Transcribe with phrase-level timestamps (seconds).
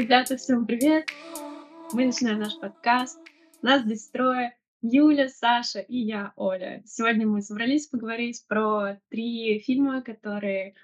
[0.00, 1.10] Ребята, всем привет!
[1.92, 3.20] Мы начинаем наш подкаст.
[3.60, 4.56] Нас здесь трое.
[4.80, 6.82] Юля, Саша и я, Оля.
[6.86, 10.74] Сегодня мы собрались поговорить про три фильма, которые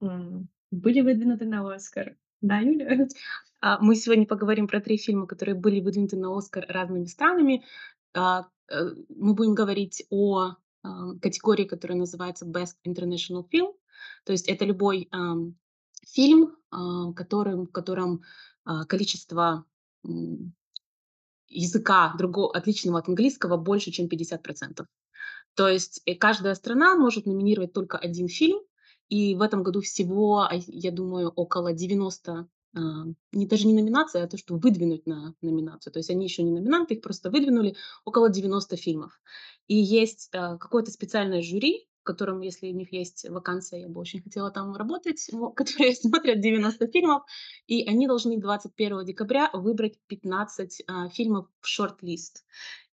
[0.00, 2.18] были выдвинуты на Оскар.
[2.42, 3.08] Да, Юля?
[3.62, 7.64] А, Мы сегодня поговорим про три фильма, которые были выдвинуты на Оскар разными странами.
[8.12, 13.72] А, э, Мы будем говорить о ам, категории, которая называется Best International Film.
[14.24, 15.08] То есть это любой
[16.06, 19.64] фильм, а, которым, в котором а, количество
[20.04, 20.54] м,
[21.48, 24.86] языка другого, отличного от английского больше, чем 50%.
[25.54, 28.60] То есть э, каждая страна может номинировать только один фильм,
[29.08, 32.80] и в этом году всего, а, я думаю, около 90, а,
[33.32, 35.92] не даже не номинаций, а то, что выдвинуть на номинацию.
[35.92, 39.20] То есть они еще не номинанты, их просто выдвинули, около 90 фильмов.
[39.66, 44.22] И есть а, какое-то специальное жюри, котором, если у них есть вакансия, я бы очень
[44.22, 47.22] хотела там работать, которые смотрят 90 фильмов,
[47.66, 52.44] и они должны 21 декабря выбрать 15 а, фильмов в шорт-лист.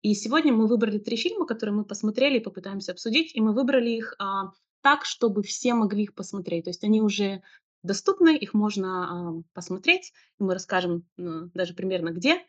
[0.01, 3.89] И сегодня мы выбрали три фильма, которые мы посмотрели и попытаемся обсудить, и мы выбрали
[3.89, 6.65] их а, так, чтобы все могли их посмотреть.
[6.65, 7.41] То есть они уже
[7.83, 12.41] доступны, их можно а, посмотреть, и мы расскажем ну, даже примерно где.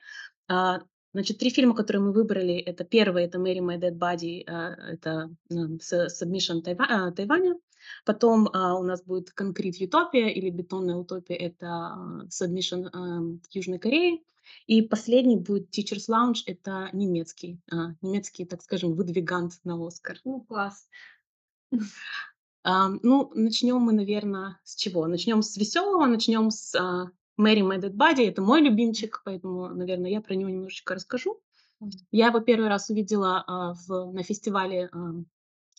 [0.48, 0.81] А,
[1.17, 6.61] Значит, три фильма, которые мы выбрали, это первый, это «Marry My Dead Body», это Submission
[6.62, 7.59] Тайва- а, Тайваня.
[8.05, 11.97] Потом а, у нас будет «Concrete Utopia» или «Бетонная утопия», это
[12.28, 14.27] Submission Южной Кореи.
[14.67, 17.62] И последний будет Teacher's Lounge, это немецкий,
[18.03, 20.19] немецкий, так скажем, выдвигант на Оскар.
[20.22, 20.87] Ну, класс.
[21.72, 25.06] Ну, начнем мы, наверное, с чего?
[25.06, 26.75] Начнем с веселого, начнем с
[27.39, 28.29] а, My Dead Body.
[28.29, 31.41] Это мой любимчик, поэтому, наверное, я про него немножечко расскажу.
[32.11, 35.27] Я его первый раз увидела а, в, на фестивале ам,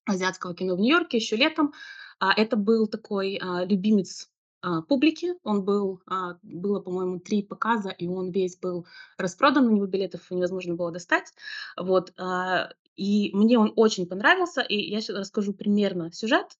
[0.05, 1.73] азиатского кино в Нью-Йорке еще летом.
[2.19, 4.29] А, это был такой а, любимец
[4.61, 5.33] а, публики.
[5.43, 8.85] Он был, а, было, по-моему, три показа, и он весь был
[9.17, 11.33] распродан, на него билетов невозможно было достать.
[11.75, 16.57] Вот, а, и мне он очень понравился, и я сейчас расскажу примерно сюжет.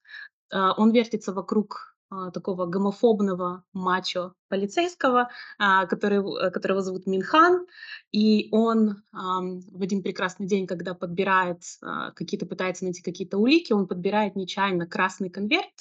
[0.51, 1.96] А, Он вертится вокруг а,
[2.33, 5.29] такого гомофобного мачо полицейского,
[5.59, 7.65] а, который, э, которого зовут Минхан,
[8.11, 13.87] и он в один прекрасный день, когда подбирает а, какие-то, пытается найти какие-то улики, он
[13.87, 15.73] подбирает нечаянно красный конверт,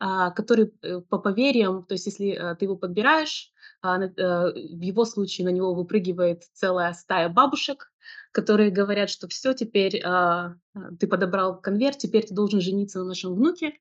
[0.00, 3.50] а, который э, по поверьям, то есть если э, ты его подбираешь,
[3.82, 4.08] а, э,
[4.52, 7.90] в его случае на него выпрыгивает целая стая бабушек,
[8.30, 13.06] которые говорят, что все, теперь а, а, ты подобрал конверт, теперь ты должен жениться на
[13.06, 13.72] нашем внуке,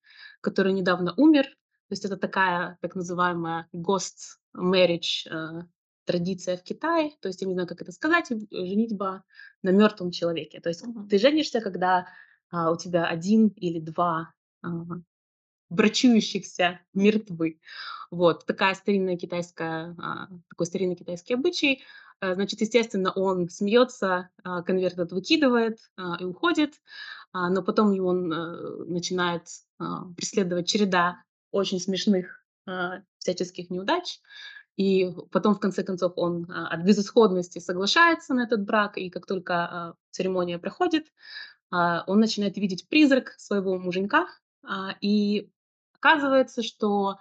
[0.42, 1.56] который недавно умер.
[1.90, 5.64] То есть это такая так называемая ghost marriage э,
[6.06, 7.12] традиция в Китае.
[7.22, 9.24] То есть я не знаю, как это сказать, э, женитьба
[9.64, 10.59] на мертвом человеке.
[10.59, 11.08] То есть Мгм.
[11.08, 12.08] ты женишься, когда
[12.50, 14.70] а, у тебя один или два а,
[15.70, 17.59] брачующихся мертвы.
[18.09, 21.84] Вот такая старинная китайская, а, такой старинный китайский обычай.
[22.22, 25.80] Э, Значит, естественно, он смеется, а, конверт этот выкидывает
[26.20, 26.74] и уходит,
[27.34, 29.44] но потом его он, э, начинает
[30.16, 31.22] преследовать череда
[31.52, 34.19] очень смешных а, всяческих неудач.
[34.75, 39.25] И потом, в конце концов, он а, от безысходности соглашается на этот брак, и как
[39.25, 41.08] только а, церемония проходит,
[41.72, 44.28] а, он начинает видеть призрак своего муженька,
[44.63, 45.50] а, и
[45.96, 47.18] оказывается, что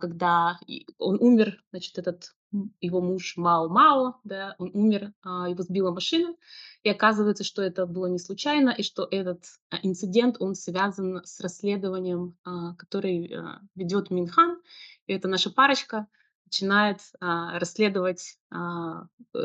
[0.00, 2.34] когда и он умер, значит, этот
[2.80, 6.34] его муж Мао-Мао, да, он умер, а, его сбила машина,
[6.82, 11.40] и оказывается, что это было не случайно, и что этот а, инцидент, он связан с
[11.40, 14.60] расследованием, а, который а, ведет Минхан,
[15.06, 16.06] и это наша парочка
[16.46, 19.38] начинает а, расследовать а, э,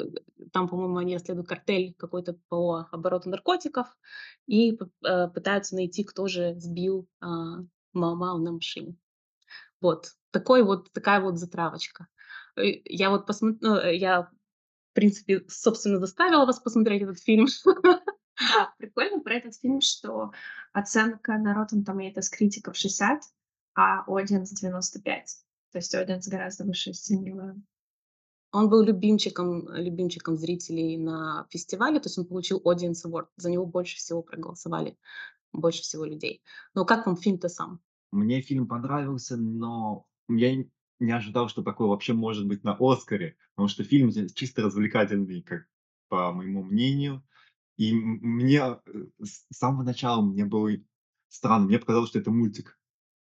[0.53, 3.87] там, по-моему, они расследуют картель какой-то по обороту наркотиков
[4.47, 7.57] и э, пытаются найти, кто же сбил а,
[7.91, 8.95] Мао-Мао на машине.
[9.83, 12.07] Вот такой вот такая вот затравочка.
[12.55, 17.47] Э, Я вот посмотрела, я в принципе, собственно, заставила вас посмотреть этот фильм.
[18.39, 20.31] Да, прикольно про этот фильм, что
[20.73, 23.21] оценка на Rotten Tomatoes критиков 60,
[23.75, 25.37] а audience 95.
[25.71, 27.55] То есть audience гораздо выше оценила.
[28.51, 33.27] Он был любимчиком, любимчиком зрителей на фестивале, то есть он получил Audience Award.
[33.35, 34.97] За него больше всего проголосовали,
[35.51, 36.43] больше всего людей.
[36.73, 37.81] Но как вам фильм-то сам?
[38.13, 40.55] Мне фильм понравился, но я
[40.99, 45.67] не ожидал, что такое вообще может быть на Оскаре, потому что фильм чисто развлекательный, как
[46.09, 47.23] по моему мнению.
[47.77, 48.79] И мне э,
[49.23, 50.71] с самого начала мне было
[51.29, 52.79] странно, мне показалось, что это мультик,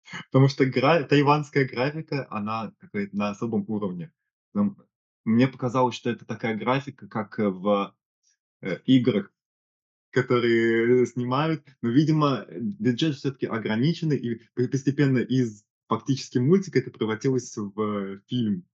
[0.30, 4.12] потому что гра- тайванская графика, она какая-то на особом уровне.
[4.54, 4.78] Нам-
[5.24, 7.94] Мне показалось, что это такая графика, как в
[8.62, 9.32] э, играх
[10.14, 11.64] которые снимают.
[11.82, 18.20] Но, видимо, э, бюджет все-таки ограниченный, и постепенно из фактически мультика это превратилось в э,
[18.28, 18.64] фильм.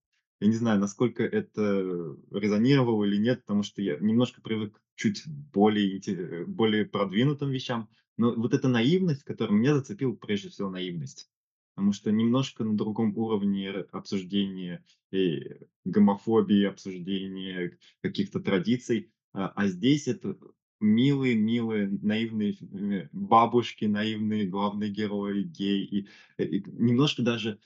[0.41, 5.25] Я не знаю, насколько это резонировало или нет, потому что я немножко привык к чуть
[5.27, 7.89] более более продвинутым вещам.
[8.17, 11.29] Но вот эта наивность, которая меня зацепила, прежде всего, наивность.
[11.75, 19.13] Потому что немножко на другом уровне обсуждения и гомофобии, обсуждения каких-то традиций.
[19.33, 20.37] А, а здесь это
[20.81, 25.85] милые милые наивные э, бабушки, наивные главные герои геи.
[25.85, 27.61] И, э, и немножко даже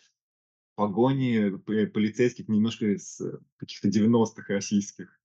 [0.74, 3.22] погони п полицейских немножко из
[3.56, 5.20] каких-то девяностых российских.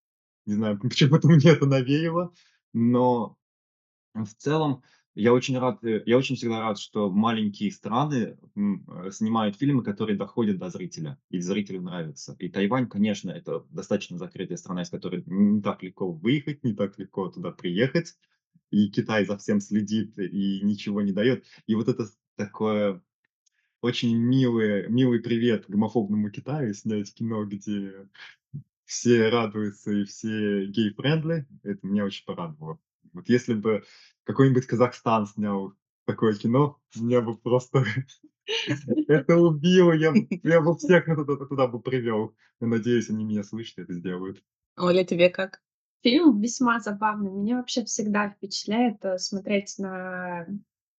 [0.46, 2.34] Не знаю, почему-то мне это навеяло,
[2.74, 3.38] но
[4.14, 4.84] в целом
[5.20, 10.18] я очень рад, э, я очень всегда рад, что маленькие страны, э, снимают фильмы, которые
[10.18, 12.36] доходят до зрителя, и зрителю нравится.
[12.40, 16.98] И Тайвань, конечно, это достаточно закрытая страна, из которой не так легко выехать, не так
[16.98, 18.16] легко туда приехать.
[18.72, 21.44] И Китай за всем следит и ничего не дает.
[21.68, 22.06] И вот это
[22.36, 23.02] такое
[23.82, 28.08] очень милое милый привет гомофобному Китаю, снять кино, где
[28.86, 32.80] все радуются и все gay-friendly, это меня очень порадовало.
[33.14, 33.84] Вот если бы
[34.30, 35.74] какой-нибудь Казахстан снял
[36.06, 37.84] такое кино, меня бы просто
[39.08, 42.36] это убило, я я бы всех туда туда бы привел.
[42.62, 44.44] Я надеюсь, они меня слышат и это сделают.
[44.78, 45.62] Оля, тебе как?
[46.04, 47.32] Фильм весьма забавный.
[47.32, 50.46] Меня вообще всегда впечатляет, э, смотреть на,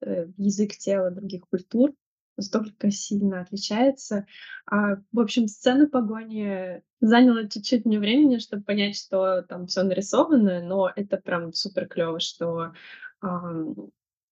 [0.03, 1.93] э, язык тела других культур.
[2.37, 4.27] Настолько сильно отличается.
[4.67, 10.63] А, в общем, сцена погони заняло чуть-чуть мне времени, чтобы понять, что там всё нарисовано,
[10.63, 12.73] но это прям супер клёво, что,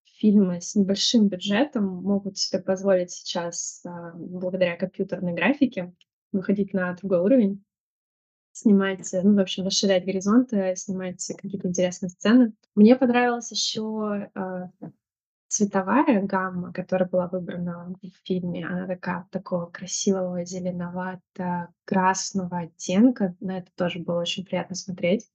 [0.05, 5.93] фильмы с небольшим бюджетом могут себе позволить сейчас, а, благодаря компьютерной графике
[6.31, 7.63] выходить на другой уровень.
[8.51, 12.53] Снимать, э, ну, в общем, расширять горизонты, снимать какие-то интересные сцены.
[12.75, 14.69] Мне понравилась ещё, а,
[15.47, 18.65] цветовая гамма, которая была выбрана в фильме.
[18.67, 23.35] Она такая такого красивого зеленовато-красного оттенка.
[23.39, 25.29] На это тоже было очень приятно смотреть.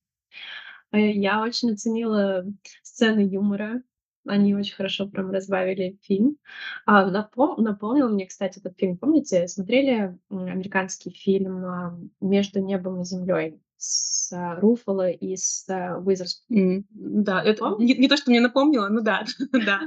[0.92, 2.44] Э, я очень оценила
[2.82, 3.82] сцены юмора.
[4.26, 6.38] Они очень хорошо прям разбавили фильм.
[6.86, 8.96] А, напом напомнил мне, кстати, этот фильм.
[8.96, 15.66] Помните, смотрели, американский фильм, а, "Между небом и землей" с Руффало и с
[16.06, 19.80] Уизерс М, да, это не не то, что мне напомнило, но да, да.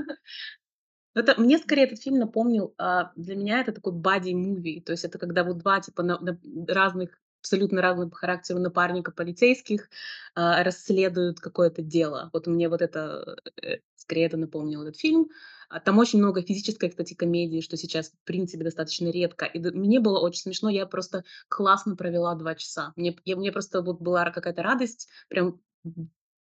[1.15, 4.81] Это мне скорее этот фильм напомнил, а, для меня это такой buddy-movie.
[4.83, 9.11] То есть это когда вот 2 типа на на разных, абсолютно разных по характеру напарника
[9.11, 9.89] полицейских,
[10.35, 12.29] а, расследуют какое-то дело.
[12.33, 15.29] Вот мне вот это, э, скорее это напомнил этот фильм.
[15.69, 19.45] А, там очень много физической, кстати, комедии, что сейчас, в принципе, достаточно редко.
[19.45, 20.69] И мне было очень смешно.
[20.69, 22.93] Я просто классно провела 2 часа.
[22.95, 25.59] Мне я мне просто вот была какая-то радость прям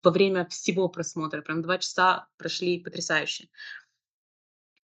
[0.03, 1.41] во время всего просмотра.
[1.41, 3.49] Прям 2 часа прошли потрясающе.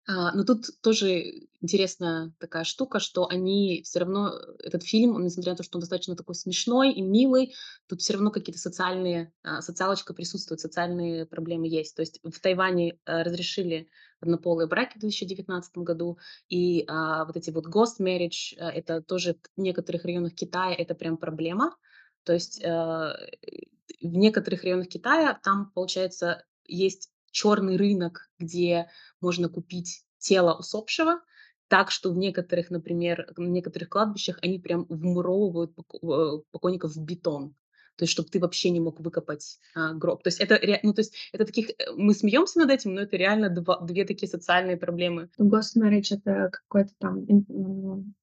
[0.09, 5.51] А, но тут тоже интересная такая штука, что они всё равно, э, этот фильм, несмотря
[5.51, 7.53] на то, что он достаточно такой смешной и милый,
[7.87, 11.93] тут всё равно какие-то социальные, а, социалочка присутствует, социальные проблемы есть.
[11.95, 13.89] То есть в Тайване, э, разрешили
[14.21, 16.17] однополые браки в 2019 году,
[16.47, 20.95] и, а, вот эти вот ghost marriage, э, это тоже в некоторых районах Китая это
[20.95, 21.75] прям проблема.
[22.23, 23.17] То есть, в
[24.01, 28.89] некоторых районах Китая там, получается, есть черный рынок, где
[29.21, 31.21] можно купить тело усопшего,
[31.69, 37.55] так что в некоторых, например, на некоторых кладбищах они прям вмуровывают поко покойников в бетон.
[37.97, 40.23] То есть чтоб ты вообще не мог выкопать, а, гроб.
[40.23, 43.17] То есть это ну, то есть это таких, э, мы смеемся над этим, но это
[43.17, 45.29] реально два 2 такие социальные проблемы.
[45.39, 48.13] Ghost marriage- это какой-то там м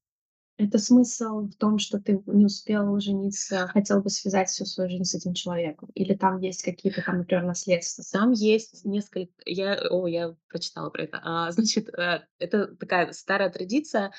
[0.57, 5.05] это смысл в том, что ты не успел жениться, хотел бы связать всю свою жизнь
[5.05, 5.91] с этим человеком?
[5.95, 8.05] Или там есть какие-то там, например, наследства?
[8.13, 11.21] Там есть несколько я о, я прочитала про это.
[11.25, 14.13] А, значит, э, это такая старая традиция,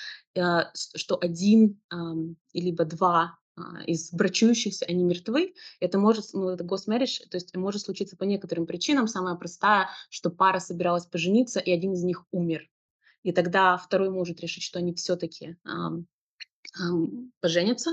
[0.73, 5.53] с что 1, ам, либо 2, а, из брачующихся, они мертвы.
[5.79, 9.07] Это может ну, это marriage, то есть может случиться по некоторым причинам.
[9.07, 12.69] Самая простая, что пара собиралась пожениться, и 1 из них умер.
[13.23, 14.93] И тогда 2 может решить, что они
[15.63, 16.05] ам,
[17.41, 17.91] поженятся.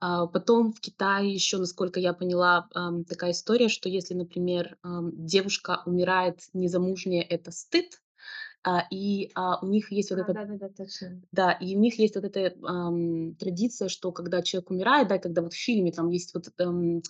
[0.00, 2.68] А, потом в Китае еще, насколько я поняла,
[3.08, 8.00] такая история, что если, например, девушка умирает незамужняя- это стыд.
[8.64, 11.20] А, и, а, у них есть вот А, эта да-да-да, точно.
[11.32, 15.42] да, и у них есть вот эта, ам, традиция, что когда человек умирает, да, когда
[15.42, 17.02] вот в фильме там есть вот, эм,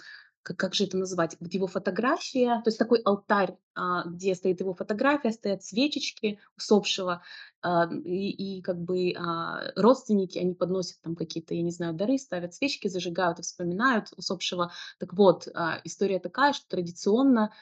[0.49, 1.37] как как же это назвать?
[1.41, 7.23] Вот его фотография, то есть такой алтарь, а, где стоит его фотография, стоят свечечки усопшего,
[7.61, 12.17] а, и и как бы, а, родственники, они подносят там какие-то, я не знаю, дары,
[12.19, 14.73] ставят свечки, зажигают и вспоминают усопшего.
[14.99, 15.49] Так вот,
[15.85, 17.53] история такая, что традиционно,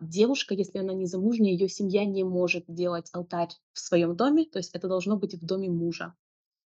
[0.00, 4.70] девушка, если она незамужняя, её семья не может делать алтарь в своем доме, то есть
[4.74, 6.14] это должно быть в доме мужа.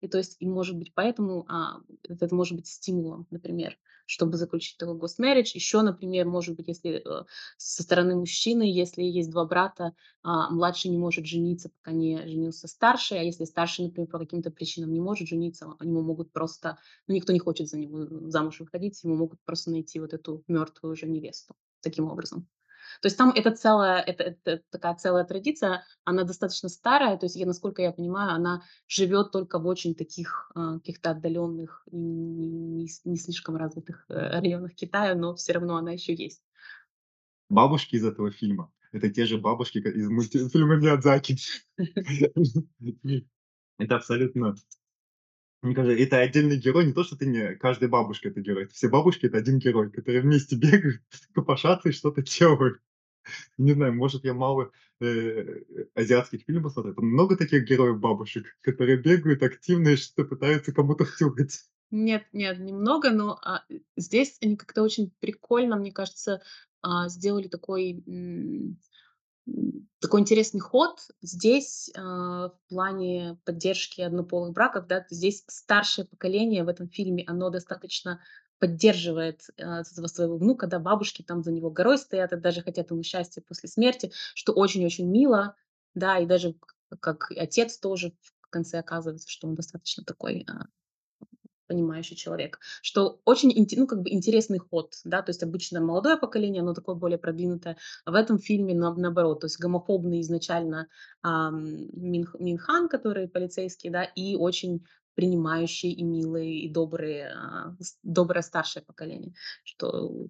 [0.00, 3.76] И то есть, и может быть поэтому а, это может быть стимулом, например,
[4.10, 5.52] чтобы заключить такой госмеридж.
[5.54, 7.24] Еще, например, может быть, если э,
[7.56, 12.66] со стороны мужчины, если есть два брата, а, младший не может жениться, пока не женился
[12.66, 17.14] старший, а если старший, например, по каким-то причинам не может жениться, ему могут просто, ну,
[17.14, 21.06] никто не хочет за него замуж выходить, ему могут просто найти вот эту мертвую уже
[21.06, 22.48] невесту таким образом.
[23.00, 27.36] То есть там это целая, это, это такая целая традиция, она достаточно старая, то есть
[27.36, 33.16] я, насколько я понимаю, она живет только в очень таких э, каких-то отдаленных, не, не
[33.16, 36.42] слишком развитых э, районах Китая, но все равно она еще есть.
[37.48, 41.36] Бабушки из этого фильма– это те же бабушки из мультфильма Миядзаки.
[43.78, 44.54] Это абсолютно
[45.62, 48.68] мне кажется, это отдельный герой, не то, что ты не каждая бабушка это герой.
[48.68, 51.02] Все бабушки это один герой, которые вместе бегают,
[51.34, 52.80] копошатся и что-то делают.
[53.58, 55.62] Не знаю, может, я мало э,
[55.94, 56.94] азиатских фильмов смотрю.
[56.94, 61.64] Там много таких героев бабушек, которые бегают активно и что-то пытаются кому-то втюхать.
[61.90, 63.64] Нет, нет, немного, но а,
[63.96, 66.40] здесь они как-то очень прикольно, мне кажется,
[66.82, 68.02] а, сделали такой
[70.00, 70.98] такой интересный ход.
[71.22, 77.50] Здесь э, в плане поддержки однополых браков, да, здесь старшее поколение в этом фильме, оно
[77.50, 78.20] достаточно
[78.58, 83.02] поддерживает э, своего внука, да, бабушки там за него горой стоят и даже хотят ему
[83.02, 85.54] счастья после смерти, что очень-очень мило,
[85.94, 86.54] да, и даже
[87.00, 90.52] как отец тоже в конце оказывается, что он достаточно такой э,
[91.70, 96.62] понимающий человек, что очень ну, как бы интересный ход, да, то есть обычно молодое поколение,
[96.62, 100.88] оно такое более продвинутое, а в этом фильме на, наоборот, то есть гомофобный изначально
[101.24, 104.84] эм, Мин, Минхан, который полицейский, да, и очень
[105.14, 110.26] принимающие и милые и добрые, э, доброе старшее поколение, что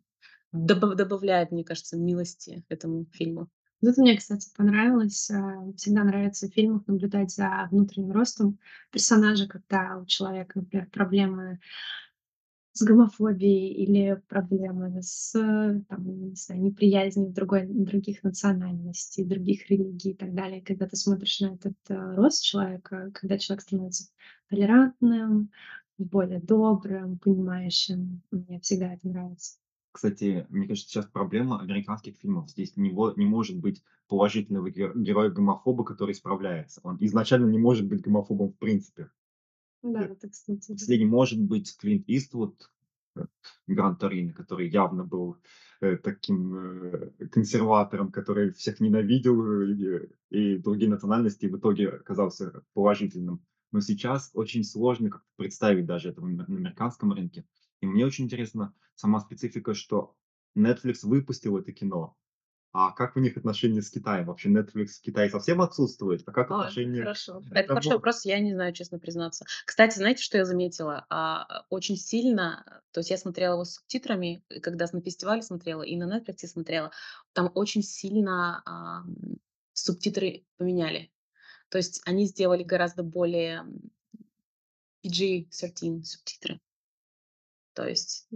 [0.52, 3.48] добавляет, мне кажется, милости этому фильму.
[3.82, 5.30] Вот мне, кстати, понравилось.
[5.30, 8.58] Э, всегда нравится в фильмах наблюдать за внутренним ростом
[8.90, 11.60] персонажа, когда у человека, например, проблемы
[12.72, 20.14] с гомофобией или проблемы с там, не знаю, неприязнью другой, других национальностей, других религий и
[20.16, 20.62] так далее.
[20.62, 24.08] Когда ты смотришь на этот э, рост человека, когда человек становится
[24.48, 25.50] толерантным,
[25.98, 29.58] более добрым, понимающим, мне всегда это нравится.
[29.92, 32.48] Кстати, мне кажется, сейчас проблема американских фильмов.
[32.50, 36.80] Здесь не, во- не может быть положительного ге- героя-гомофоба, который справляется.
[36.84, 39.10] Он изначально не может быть гомофобом в принципе.
[39.82, 42.70] Да, это, кстати, Если не может быть Клинт Иствуд,
[43.16, 43.22] э,
[43.66, 45.38] Гранд Торино, который явно был
[45.80, 51.88] э, таким э, консерватором, который всех ненавидел э, и, и другие национальности, и в итоге
[51.88, 53.44] оказался положительным.
[53.72, 57.44] Но сейчас очень сложно как-то представить даже это на на американском рынке.
[57.80, 60.14] И мне очень интересна сама специфика, что
[60.56, 62.16] Netflix выпустил это кино.
[62.72, 64.26] А как у них отношения с Китаем?
[64.26, 66.22] Вообще Netflix в Китае совсем отсутствует?
[66.26, 67.00] А как Ой, отношения?
[67.00, 67.42] хорошо.
[67.50, 69.44] Это хороший вопрос, я не знаю, честно признаться.
[69.66, 71.04] Кстати, знаете, что я заметила?
[71.10, 75.96] А, очень сильно, то есть я смотрела его с субтитрами, когда на фестивале смотрела и
[75.96, 76.92] на Netflix смотрела,
[77.32, 79.02] там очень сильно а,
[79.72, 81.10] субтитры поменяли.
[81.70, 83.66] То есть они сделали гораздо более
[85.04, 86.60] PG-13 субтитры.
[87.74, 88.26] То есть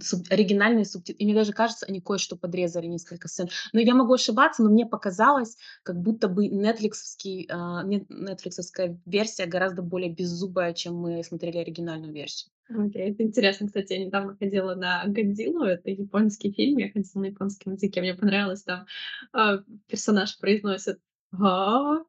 [0.00, 1.18] суб- оригинальные субтитры.
[1.18, 3.48] И мне даже кажется, они кое-что подрезали несколько сцен.
[3.72, 9.46] Но я могу ошибаться, но мне показалось, как будто бы нетфликсовский, а, нет- нетфликсовская версия
[9.46, 12.50] гораздо более беззубая, чем мы смотрели оригинальную версию.
[12.68, 13.66] Окей, это интересно.
[13.66, 18.14] Кстати, я недавно ходила на Годзиллу, это японский фильм, я ходила на японском языке, мне
[18.14, 18.86] понравилось там,
[19.32, 20.98] а, персонаж произносит
[21.30, 22.04] «Га»,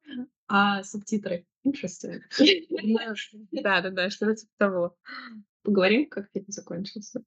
[0.47, 2.21] а субтитры «Interesting».
[3.51, 4.95] Да-да-да, что-то типа того.
[5.67, 7.23] Поговорим, как фильм закончился.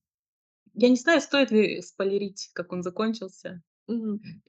[0.72, 3.62] Я не знаю, стоит ли спойлерить, как он закончился.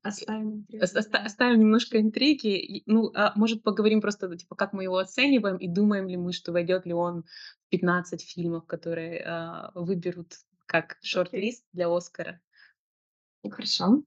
[0.01, 1.17] Оставим оста-.
[1.17, 2.83] Оставим немножко интриги.
[2.85, 6.53] Ну, а может, поговорим просто, типа, как мы его оцениваем и думаем ли мы, что
[6.53, 10.35] войдет ли он в 15 фильмов, которые а, выберут
[10.67, 12.39] как шорт-лист для Оскара.
[13.43, 14.03] Хорошо.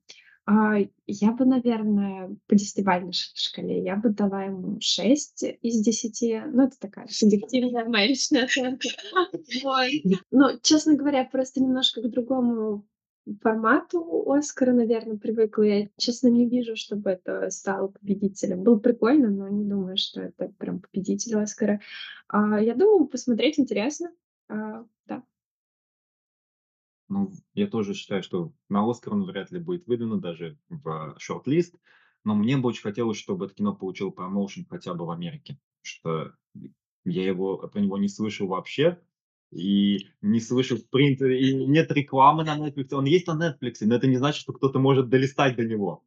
[0.46, 6.44] А, я бы, наверное, по десятибалльной шкале, я бы дала ему 6 из 10.
[6.52, 8.88] Ну, это такая субъективная моя личная оценка.
[9.62, 9.88] Вот.
[10.30, 12.84] Ну, честно говоря, просто немножко к другому
[13.40, 15.62] формату Оскара, наверное, привыкла.
[15.62, 18.62] Я, честно, не вижу, чтобы это стало победителем.
[18.62, 21.80] Было прикольно, но не думаю, что это прям победитель Оскара.
[22.28, 24.10] А, я думаю, посмотреть интересно.
[24.48, 25.22] А, да.
[27.14, 31.76] Ну, я тоже считаю, что на Оскар он вряд ли будет выдвинут даже в шорт-лист.
[32.25, 35.61] Но мне бы очень хотелось, чтобы это кино получило промоушен хотя бы в Америке.
[35.83, 36.33] Что
[37.04, 38.99] я его, про него не слышал вообще.
[39.52, 42.92] И не слышал, в принципе, и нет рекламы на Netflix.
[42.92, 46.02] Он есть на Netflix, но это не значит, что кто-то может долистать до него.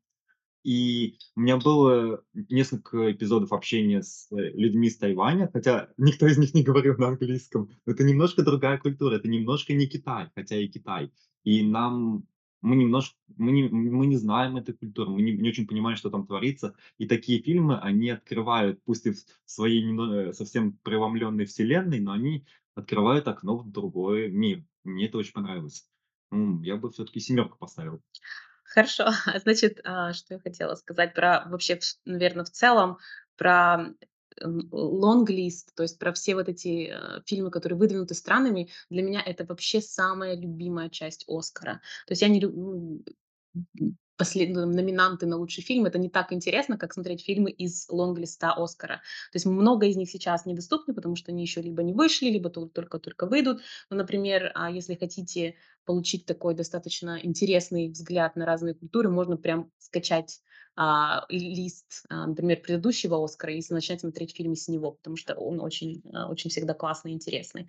[0.64, 6.38] И у меня было несколько эпизодов общения с э, людьми с Тайваня, хотя никто из
[6.38, 7.70] них не говорил на английском.
[7.86, 11.12] Это немножко другая культура, это немножко не Китай, хотя и Китай.
[11.44, 12.26] И нам
[12.62, 16.10] мы немножко мы не мы не знаем этой культуры, мы не не очень понимаем, что
[16.10, 16.76] там творится.
[16.98, 22.46] И такие фильмы, они открывают, пусть и в своей э, совсем преломленной вселенной, но они
[22.76, 24.64] открывают окно в другой мир.
[24.84, 25.88] Мне это очень понравилось.
[26.32, 28.02] Я бы все-таки семерку поставил.
[28.68, 29.06] Хорошо.
[29.44, 32.98] Значит, а, что я хотела сказать про вообще, наверное, в целом
[33.38, 33.88] про
[34.40, 39.46] лонглист, то есть про все вот эти э, фильмы, которые выдвинуты странами, для меня это
[39.46, 41.82] вообще самая любимая часть Оскара.
[42.06, 43.04] То есть я не люблю
[44.18, 44.50] послед...
[44.50, 48.96] ну, номинанты на лучший фильм, это не так интересно, как смотреть фильмы из лонглиста Оскара.
[49.32, 52.50] То есть много из них сейчас недоступны, потому что они еще либо не вышли, либо
[52.50, 53.62] только-только выйдут.
[53.90, 55.56] Ну, например, а если хотите
[55.86, 60.42] получить такой достаточно интересный взгляд на разные культуры, можно прям скачать
[60.76, 65.62] а, лист, а, например, предыдущего Оскара, если начать смотреть фильмы с него, потому что он
[65.62, 67.68] очень, очень всегда классный и интересный.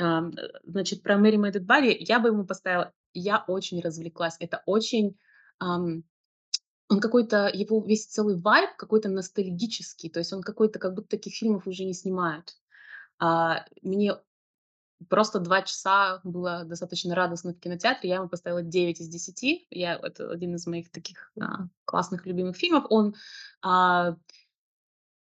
[0.00, 0.22] А,
[0.64, 5.18] значит, про Мэри Мэддет Барри я бы ему поставила, я очень развлеклась, это очень
[5.60, 11.34] он какой-то, его весь целый вайб какой-то ностальгический, то есть он какой-то, как будто таких
[11.34, 12.56] фильмов уже не снимают.
[13.20, 14.16] А, мне
[15.08, 19.66] просто два часа было достаточно радостно в кинотеатре, я ему поставила 9 из 10.
[19.70, 22.86] Я, это один из моих таких а, классных любимых фильмов.
[22.90, 23.14] Он
[23.62, 24.16] а,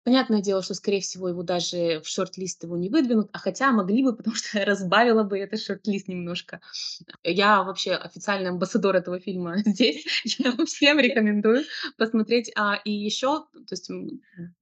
[0.08, 4.02] Понятное дело, что, скорее всего, его даже в шорт-лист его не выдвинут, а хотя могли
[4.02, 6.62] бы, потому что разбавила бы это шорт-лист немножко.
[7.22, 10.06] Я вообще официальный амбассадор этого фильма здесь.
[10.38, 11.64] Я всем рекомендую
[11.98, 12.50] посмотреть.
[12.56, 13.90] А, и еще, то есть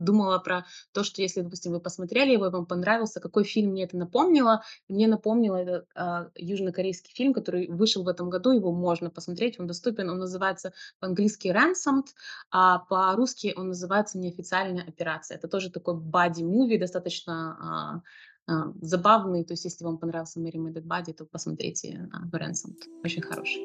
[0.01, 3.85] думала про то, что если, допустим, вы посмотрели его, и вам понравился, какой фильм мне
[3.85, 4.65] это напомнило.
[4.89, 9.69] Мне напомнило это а, южнокорейский фильм, который вышел в этом году, его можно посмотреть, он
[9.69, 12.07] доступен, он называется по-английски «Ransomed»,
[12.51, 15.36] а по-русски он называется «Неофициальная операция».
[15.37, 18.03] Это тоже такой бади-муви, достаточно а,
[18.47, 19.45] а, забавный.
[19.45, 22.81] То есть, если вам понравился Мэри Мэддет Бади, то посмотрите а, Ransomed.
[23.05, 23.63] Очень хороший.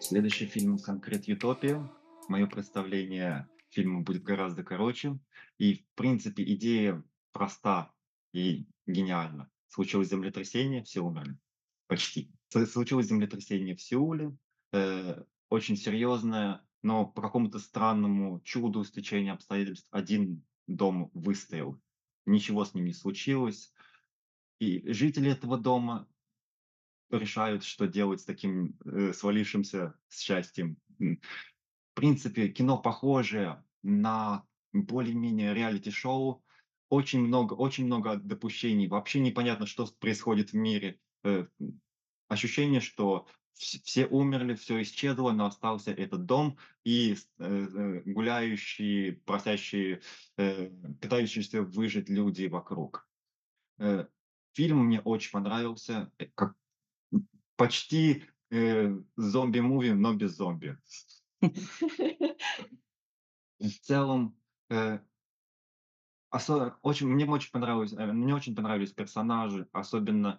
[0.00, 1.88] Следующий фильм «Конкрет Ютопия».
[2.28, 5.18] Мое представление фильма будет гораздо короче.
[5.58, 7.92] И, в принципе, идея проста
[8.32, 9.48] и гениальна.
[9.68, 11.38] Случилось землетрясение, все умерли.
[11.86, 12.32] Почти.
[12.48, 14.36] Случилось землетрясение в Сеуле.
[14.72, 21.76] Э, очень серьезное, но по какому-то странному чуду, стечению обстоятельств один дом выстоял.
[22.26, 23.72] Ничего с ним не случилось.
[24.60, 26.06] И жители этого дома
[27.10, 30.76] решают, что делать с таким э, свалившимся счастьем.
[31.00, 36.44] В принципе, кино похожее на более-менее реалити-шоу.
[36.88, 38.86] Очень много, очень много допущений.
[38.86, 41.00] Вообще непонятно, что происходит в мире.
[41.24, 41.48] Э,
[42.28, 50.02] ощущение, что все умерли, все исчезло, но остался этот дом и э, э, гуляющие, просящие,
[50.36, 50.68] э,
[51.00, 53.08] пытающиеся выжить люди вокруг.
[53.78, 54.06] Э,
[54.52, 56.54] фильм мне очень понравился, э, как
[57.56, 60.78] почти э, зомби-муви, но без зомби.
[63.58, 64.38] В целом,
[64.68, 64.98] э,
[66.82, 70.38] очень, мне очень понравилось, мне очень понравились персонажи, особенно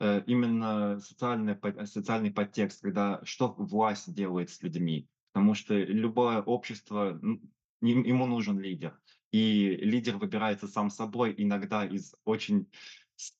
[0.00, 1.56] именно социальный
[1.86, 5.08] социальный подтекст, когда что власть делает с людьми.
[5.32, 7.20] Потому что любое общество,
[7.80, 8.98] ему нужен лидер.
[9.30, 12.68] И лидер выбирается сам собой, иногда из очень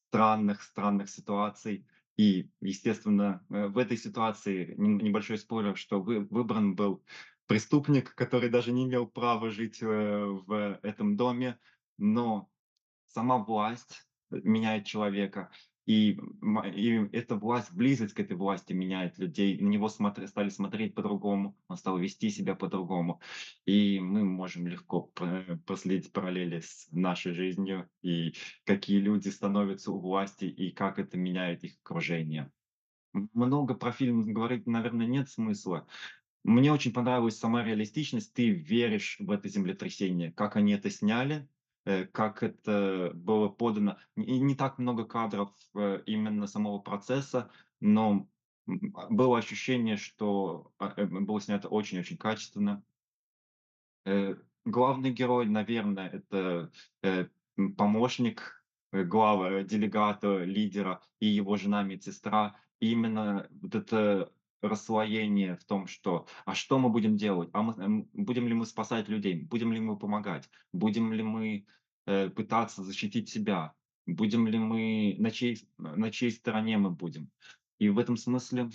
[0.08, 1.86] странных странных ситуаций.
[2.16, 7.04] И, естественно, э, в этой ситуации небольшой спойлер, что вы выбран был
[7.46, 11.58] преступник, который даже не имел права жить, э, в этом доме,
[11.96, 12.50] но
[13.06, 15.50] сама власть меняет человека.
[15.88, 16.20] И,
[16.74, 19.58] и эта власть, близость к этой власти меняет людей.
[19.58, 23.22] На него смотри, стали смотреть по-другому, он стал вести себя по-другому.
[23.64, 25.10] И мы можем легко
[25.64, 31.64] проследить параллели с нашей жизнью, и какие люди становятся у власти, и как это меняет
[31.64, 32.52] их окружение.
[33.32, 35.86] Много про фильм говорить, наверное, нет смысла.
[36.44, 38.34] Мне очень понравилась сама реалистичность.
[38.34, 41.48] Ты веришь в это землетрясение, как они это сняли,
[42.12, 43.96] как это было подано.
[44.16, 48.28] И не так много кадров э, именно самого процесса, но
[48.94, 52.82] а, было ощущение, что а, э, было снято очень-очень качественно.
[54.64, 56.70] Главный герой, наверное, это
[57.76, 62.56] помощник главы, делегата, лидера и его жена, медсестра.
[62.80, 67.50] Именно вот это расслоение в том, что а что мы будем делать?
[67.52, 69.42] А мы, будем ли мы спасать людей?
[69.42, 70.48] Будем ли мы помогать?
[70.72, 71.66] Будем ли мы
[72.06, 73.74] э, пытаться защитить себя?
[74.06, 77.30] Будем ли мы, на чьей, на чьей стороне мы будем?
[77.78, 78.70] И в этом смысле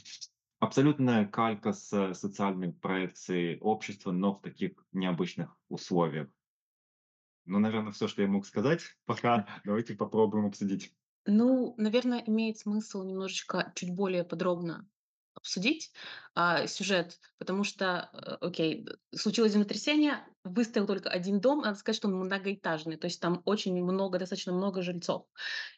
[0.64, 6.30] Абсолютная калька с социальной проекцией общества, но в таких необычных условиях.
[7.44, 9.46] Ну, наверно, всё, что я мог сказать пока.
[9.66, 10.96] Давайте попробуем обсудить.
[11.26, 14.88] Ну, наверно, имеет смысл немножечко чуть более подробно
[15.44, 15.92] обсудить,
[16.36, 21.60] а, сюжет, потому что, э, окей, случилось землетрясение, выстоял только 1 дом.
[21.62, 25.26] Надо сказать, что он многоэтажный, то есть там очень много, достаточно много жильцов.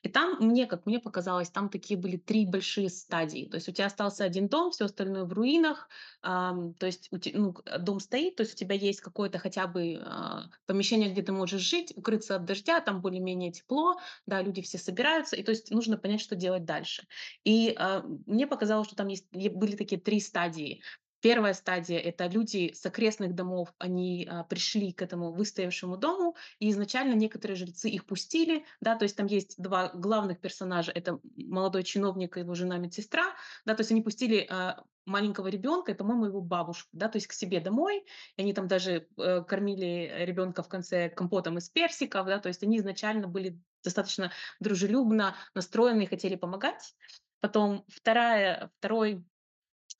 [0.04, 3.48] И там, мне, как мне показалось, там такие были 3 большие стадии.
[3.50, 5.90] То есть у тя остался 1 дом, всё остальное в руинах.
[6.22, 10.00] Ам, то есть ну, к дом стоит, то есть у тебя есть какое-то хотя бы,
[10.04, 14.78] а, помещение, где ты можешь жить, укрыться от дождя, там более-менее тепло, да, люди все
[14.78, 17.04] собираются, и то есть нужно понять, что делать дальше.
[17.44, 20.82] И, а, мне показалось, что там есть были такие 3 стадии.
[21.22, 26.70] 1 стадия- это люди с окрестных домов, они, а, пришли к этому выстоявшему дому, и
[26.70, 31.84] изначально некоторые жильцы их пустили, да, то есть там есть 2 главных персонажа: это молодой
[31.84, 36.42] чиновник и его жена-медсестра, да, то есть они пустили, а, маленького ребенка и, по-моему, его
[36.42, 38.06] бабушку, да, то есть к себе домой.
[38.38, 42.64] И они там даже, э, кормили ребенка в конце компотом из персиков, да, то есть
[42.64, 46.96] они изначально были достаточно дружелюбно настроены и хотели помогать.
[47.40, 49.24] Потом вторая 2,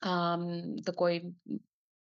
[0.00, 1.60] ам, такой м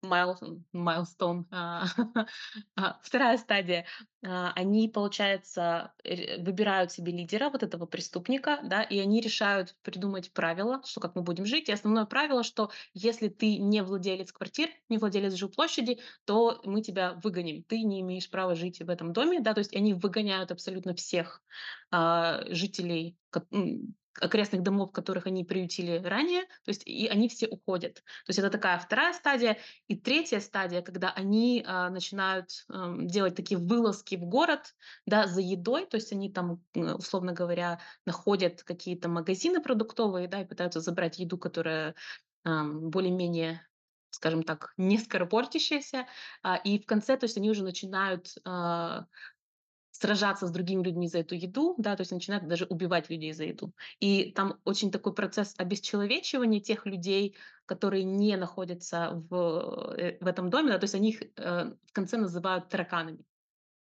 [0.02, 0.40] майлз
[0.74, 1.84] milestone, а,
[2.76, 3.86] а, 2 стадия.
[4.24, 5.94] А, они, получается,
[6.38, 11.22] выбирают себе лидера, вот этого преступника, да, и они решают придумать правила, что как мы
[11.22, 11.68] будем жить.
[11.68, 17.14] И основное правило, что если ты не владелец квартир, не владелец жилплощади, то мы тебя
[17.22, 17.64] выгоним.
[17.64, 19.54] Ты не имеешь права жить в этом доме, да.
[19.54, 21.42] То есть они выгоняют абсолютно всех,
[22.48, 23.16] жителей,
[24.20, 27.96] окрестных домов, которых они приютили ранее, то есть и они все уходят.
[27.96, 29.58] То есть это такая 2 стадия.
[29.88, 34.74] И 3 стадия, когда они, а, начинают, ам, делать такие вылазки в город,
[35.06, 35.86] да, за едой.
[35.86, 41.38] То есть они там, условно говоря, находят какие-то магазины продуктовые, да, и пытаются забрать еду,
[41.38, 41.94] которая,
[42.44, 43.66] ам, более-менее,
[44.10, 46.06] скажем так, не скоропортящаяся.
[46.42, 49.06] А, и в конце, то есть они уже начинают, а,
[50.00, 53.44] сражаться с другими людьми за эту еду, да, то есть начинают даже убивать людей за
[53.44, 53.72] еду.
[53.98, 60.50] И там очень такой процесс обесчеловечивания тех людей, которые не находятся в, э, в этом
[60.50, 63.24] доме, да, то есть они их, э, в конце называют тараканами.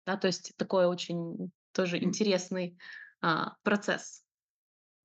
[0.07, 2.79] Да, то есть такой очень тоже интересный,
[3.21, 4.25] а, процесс.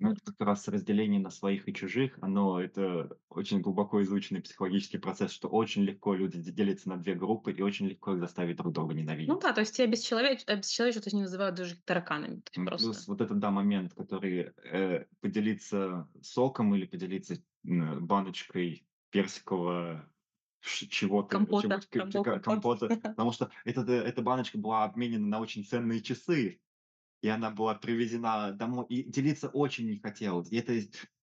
[0.04, 2.18] Ну, это как раз разделение на своих и чужих.
[2.22, 7.16] Оно это очень глубоко изученный психологический процесс, что очень легко люди де делятся на 2
[7.16, 8.94] группы, и очень легко их заставить друг друга
[9.26, 9.40] Ну ненавидеть.
[9.40, 13.06] да, то есть те обесчеловеч обесчеловечивают, то есть они называют даже тараканами, М, просто.
[13.08, 17.36] плюс вот этот, да, момент, который, э, поделиться соком или поделиться,
[17.66, 20.10] м, баночкой персикового
[20.62, 22.40] чего-то, Компота, чего-то, ч ка рамбо-компот.
[22.40, 22.96] компота.
[23.16, 26.62] Потому что этот эта баночка была обменена на очень ценные часы,
[27.24, 30.52] и она была привезена домой, и делиться очень не хотелось.
[30.52, 30.74] И это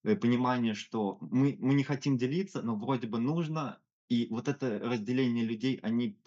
[0.03, 3.79] э, понимание, что мы мы не хотим делиться, но вроде бы нужно.
[4.09, 6.19] И вот это разделение людей, они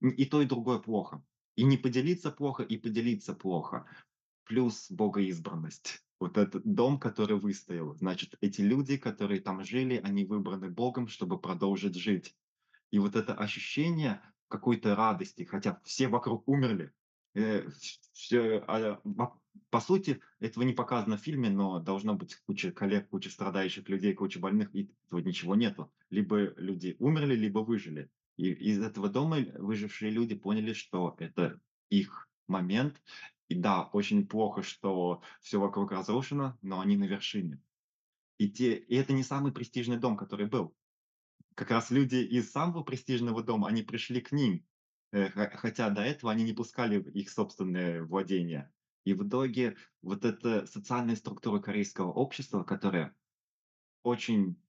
[0.00, 1.22] и то, и другое плохо.
[1.54, 3.86] И не поделиться плохо, и поделиться плохо.
[4.44, 6.04] Плюс богоизбранность.
[6.18, 11.40] Вот этот дом, который выстоял, значит, эти люди, которые там жили, они выбраны Богом, чтобы
[11.40, 12.34] продолжить жить.
[12.90, 16.92] И вот это ощущение какой-то радости, хотя все вокруг умерли,
[17.34, 19.00] э, вс всё, а,
[19.70, 24.14] по сути, этого не показано в фильме, но должно быть куча коллег, куча страдающих людей,
[24.14, 25.92] куча больных, и тут ничего нету.
[26.10, 28.10] Либо люди умерли, либо выжили.
[28.36, 33.02] И из этого дома выжившие люди поняли, что это их момент.
[33.48, 37.62] И да, очень плохо, что всё вокруг разрушено, но они на вершине.
[38.38, 40.74] И те и это не самый престижный дом, который был.
[41.54, 44.66] Как раз люди из самого престижного дома, они пришли к ним,
[45.12, 48.72] хотя до этого они не пускали их собственные владения.
[49.04, 53.16] И в итоге вот эта социальная структура корейского общества, которая
[54.02, 54.62] очень,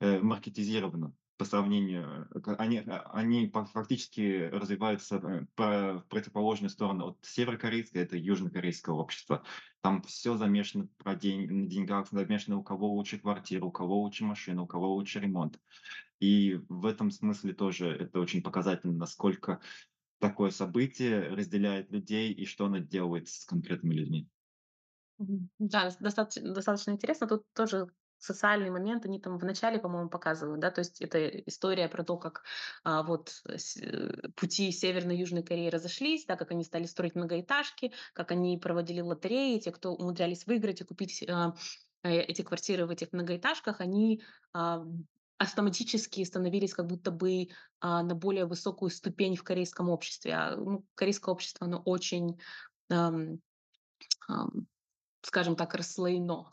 [0.00, 7.08] э, маркетизирована по сравнению, э, они, а, они фактически развиваются, э, по в противоположную сторону
[7.08, 9.44] от северокорейской, это южнокорейского общества.
[9.82, 14.24] Там всё замешано про день на деньгах, замешано, у кого лучше квартира, у кого лучше
[14.24, 15.60] машина, у кого лучше ремонт.
[16.24, 19.60] И в этом смысле тоже это очень показательно, насколько
[20.20, 24.30] такое событие разделяет людей и что оно делает с конкретными людьми.
[25.58, 27.26] Да, с достаточ достаточно интересно.
[27.28, 29.04] Тут тоже социальный момент.
[29.04, 32.44] Они там в начале, по-моему, показывают, да, то есть это история про то, как,
[32.84, 37.16] а, вот с э, пути Северной и Южной Кореи разошлись, да, как они стали строить
[37.16, 39.58] многоэтажки, как они проводили лотереи.
[39.58, 41.54] Те, кто умудрялись выиграть и купить, а,
[42.02, 44.22] э, эти квартиры в этих многоэтажках, они,
[44.54, 45.06] ам,
[45.38, 47.48] автоматически становились как будто бы,
[47.80, 50.32] а, на более высокую ступень в корейском обществе.
[50.32, 52.38] А, ну, корейское общество, оно очень,
[52.90, 53.40] ам,
[54.28, 54.66] ам,
[55.22, 56.50] скажем так, расслоено.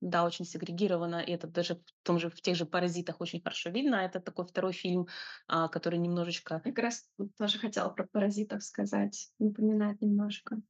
[0.00, 3.68] Да, очень сегрегировано, и это даже в том же, в тех же «Паразитах» очень хорошо
[3.68, 3.96] видно.
[3.96, 5.06] Это такой второй фильм,
[5.46, 9.30] а, который немножечко Как раз тоже хотела про «Паразитов» сказать.
[9.38, 10.62] Напоминает немножко.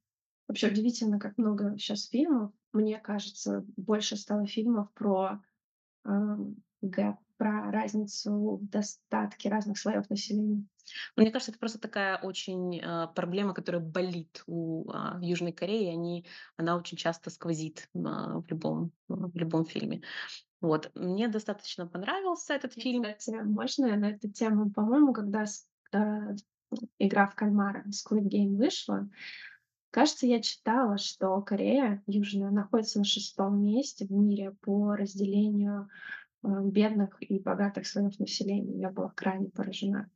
[0.49, 2.51] Вообще удивительно, как много сейчас фильмов.
[2.73, 5.39] Мне кажется, больше стало фильмов про,
[6.03, 10.63] ам, гэп, про разницу в достатке разных слоев населения.
[11.15, 15.87] Мне кажется, это просто такая очень, а, проблема, которая болит у, а, Южной Кореи.
[15.91, 20.03] Они она очень часто сквозит, а, в любом в любом фильме.
[20.61, 20.91] Вот.
[20.93, 23.05] Мне достаточно понравился этот фильм.
[23.17, 24.69] кстати, можно я на эту тему?
[24.69, 25.45] По-моему, когда
[25.93, 26.35] а,
[26.99, 29.09] "Игра в кальмара" Squid Game вышла,
[29.89, 35.87] кажется, я читала, что Корея Южная находится на шестом месте в мире по разделению, а,
[36.43, 38.79] бедных и богатых слоев населения.
[38.79, 40.09] Я была крайне поражена.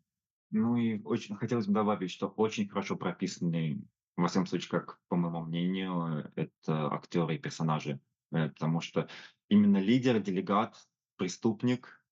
[0.51, 3.81] Ну и очень хотелось бы добавить, что очень хорошо прописаны,
[4.15, 7.99] во всяком случае, как по моему мнению, это актеры и персонажи.
[8.31, 9.07] Э, потому что
[9.49, 10.75] именно лидер, делегат,
[11.17, 12.03] преступник,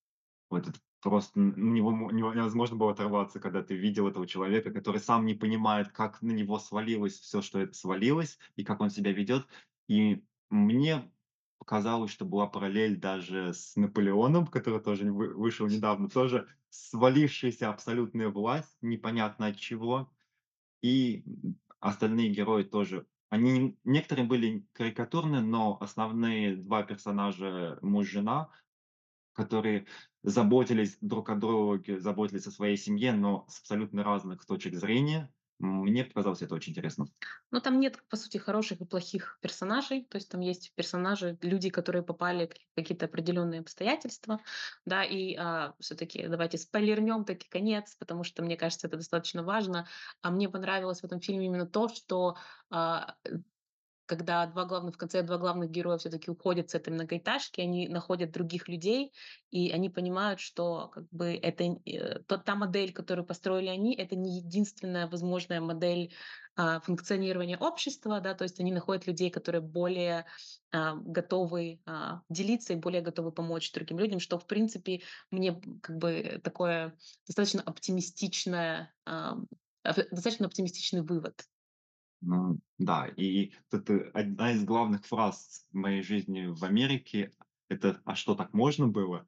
[0.49, 5.01] вот это просто него мо нево невозможно было оторваться, когда ты видел этого человека, который
[5.01, 9.11] сам не понимает, как на него свалилось все, что это свалилось, и как он себя
[9.11, 9.45] ведет.
[9.87, 11.11] И мне
[11.63, 18.27] показалось, что была параллель даже с Наполеоном, который тоже вы вышел недавно, тоже свалившаяся абсолютная
[18.29, 20.11] власть, непонятно от чего.
[20.83, 21.25] И,
[21.79, 23.07] остальные герои тоже.
[23.29, 28.51] Они некоторые были карикатурны, но основные 2 персонажа, муж-жена,
[29.33, 29.87] которые
[30.23, 35.32] заботились друг о друге, заботились о своей семье, но с абсолютно разных точек зрения.
[35.59, 37.05] Мне показалось это очень интересно.
[37.51, 40.05] Но там нет, по сути, хороших и плохих персонажей.
[40.09, 44.39] То есть там есть персонажи, люди, которые попали в какие-то определенные обстоятельства.
[44.85, 49.87] Да, и а, все-таки давайте спойлернем таки конец, потому что мне кажется, это достаточно важно.
[50.21, 52.35] А мне понравилось в этом фильме именно то, что
[52.69, 53.15] а,
[54.05, 58.31] когда два главных в конце два главных героя все-таки уходят с этой многоэтажки, они находят
[58.31, 59.13] других людей,
[59.51, 64.15] и они понимают, что как бы это э, то- та модель, которую построили они, это
[64.15, 66.13] не единственная возможная модель
[66.55, 70.25] а, функционирования общества, да, то есть они находят людей, которые более
[70.71, 75.97] а, готовы а, делиться и более готовы помочь другим людям, что в принципе мне как
[75.97, 79.37] бы такое достаточно оптимистичное, а,
[79.83, 81.43] достаточно оптимистичный вывод.
[82.25, 87.33] Ну да, и это одна из главных фраз в моей жизни в Америке-
[87.69, 89.27] это: "А что, так можно было?"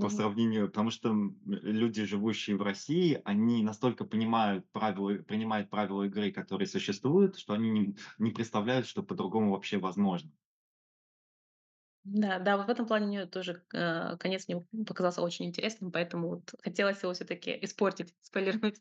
[0.00, 1.14] По Ну, сравнению потому что,
[1.46, 7.70] люди, живущие в России, они настолько понимают правила принимают правила игры, которые существуют, что они
[7.70, 10.32] не не представляют, что по-другому вообще возможно.
[12.08, 16.54] Да, да, в этом плане мне тоже э, конец мне показался очень интересным, поэтому вот
[16.62, 18.78] хотелось его все-таки испортить, спойлернуть.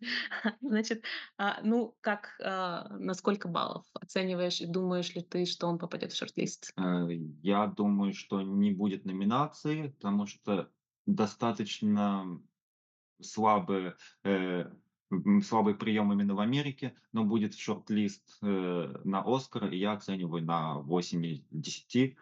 [0.62, 1.04] Значит,
[1.38, 6.12] а, ну как, а, на сколько баллов оцениваешь и думаешь ли ты, что он попадет
[6.14, 6.72] в шорт-лист?
[6.78, 7.08] Э,
[7.42, 10.72] я думаю, что не будет номинации, потому что
[11.08, 12.40] достаточно
[13.22, 14.72] слабые, э,
[15.44, 18.46] слабый прием именно в Америке, но будет шорт-лист, э,
[19.04, 22.18] на "Оскар", и я оцениваю на 8 из 10.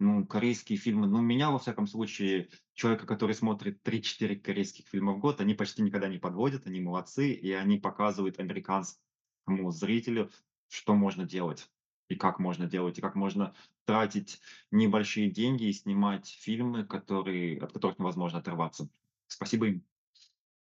[0.00, 5.20] Ну, корейские фильмы, ну, меня, во всяком случае, человека, который смотрит три-четыре корейских фильма в
[5.20, 10.30] год, они почти никогда не подводят, они молодцы, и они показывают американскому зрителю,
[10.68, 11.70] что можно делать,
[12.08, 17.74] и как можно делать, и как можно тратить небольшие деньги и снимать фильмы, которые от
[17.74, 18.88] которых невозможно оторваться.
[19.26, 19.89] Спасибо им.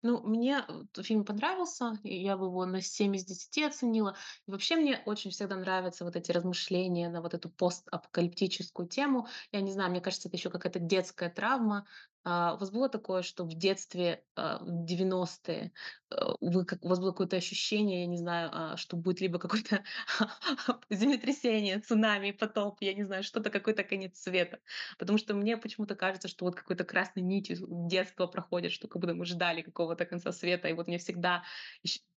[0.02, 4.16] Ну, мне э, фильм понравился, я бы его на 7 из десяти оценила.
[4.46, 9.26] И вообще мне очень всегда нравятся вот эти размышления на вот эту постапокалиптическую тему.
[9.52, 11.86] Я не знаю, мне кажется, это еще какая-то детская травма.
[12.28, 15.72] А, у вас было такое, что в детстве, а, в 90-е,
[16.10, 19.38] э, вы как у вас было какое-то ощущение, я не знаю, а, что будет либо
[19.38, 19.84] какое-то
[20.90, 24.58] землетрясение, цунами, потоп, я не знаю, что-то, какой-то конец света.
[24.98, 27.58] Потому что мне почему-то кажется, что вот какой-то красной нитью
[27.88, 30.66] детство проходит, что как будто мы ждали какого-то конца света.
[30.66, 31.44] И вот мне всегда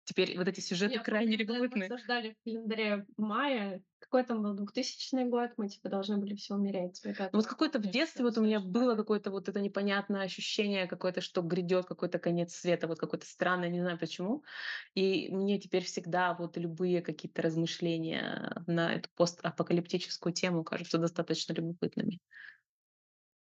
[0.08, 1.84] теперь вот эти сюжеты Я крайне когда мы любопытны.
[1.84, 7.00] обсуждали в календаре мая, какой там был двухтысячный год, мы типа должны были все умереть.
[7.04, 9.02] Вот Но вот какое-то в детстве вот у меня было ждали.
[9.02, 13.80] какое-то вот это непонятное ощущение какое-то, что грядет какой-то конец света, вот какой-то странный, не
[13.80, 14.44] знаю почему.
[14.94, 22.20] И мне теперь всегда вот любые какие-то размышления на эту постапокалиптическую тему кажутся достаточно любопытными.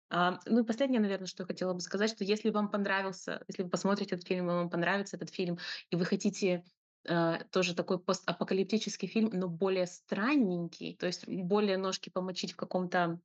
[0.10, 3.64] А, ну и последнее, наверное, что я хотела бы сказать, что если вам понравился, если
[3.64, 5.58] вы посмотрите этот фильм, вам понравится этот фильм,
[5.90, 6.64] и вы хотите
[7.08, 13.20] э, тоже такой постапокалиптический фильм, но более странненький, то есть более ножки помочить в каком-то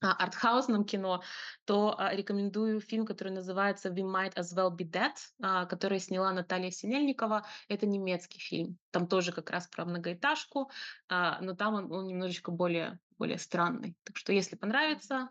[0.00, 1.22] а, артхаусном кино,
[1.64, 6.70] то а, рекомендую фильм, который называется "We Might As Well Be Dead", который сняла Наталья
[6.70, 7.44] Синельникова.
[7.68, 8.78] Это немецкий фильм.
[8.92, 10.70] Там тоже как раз про многоэтажку,
[11.10, 13.96] но там он, он немножечко более более странный.
[14.04, 15.28] Так что, если понравится,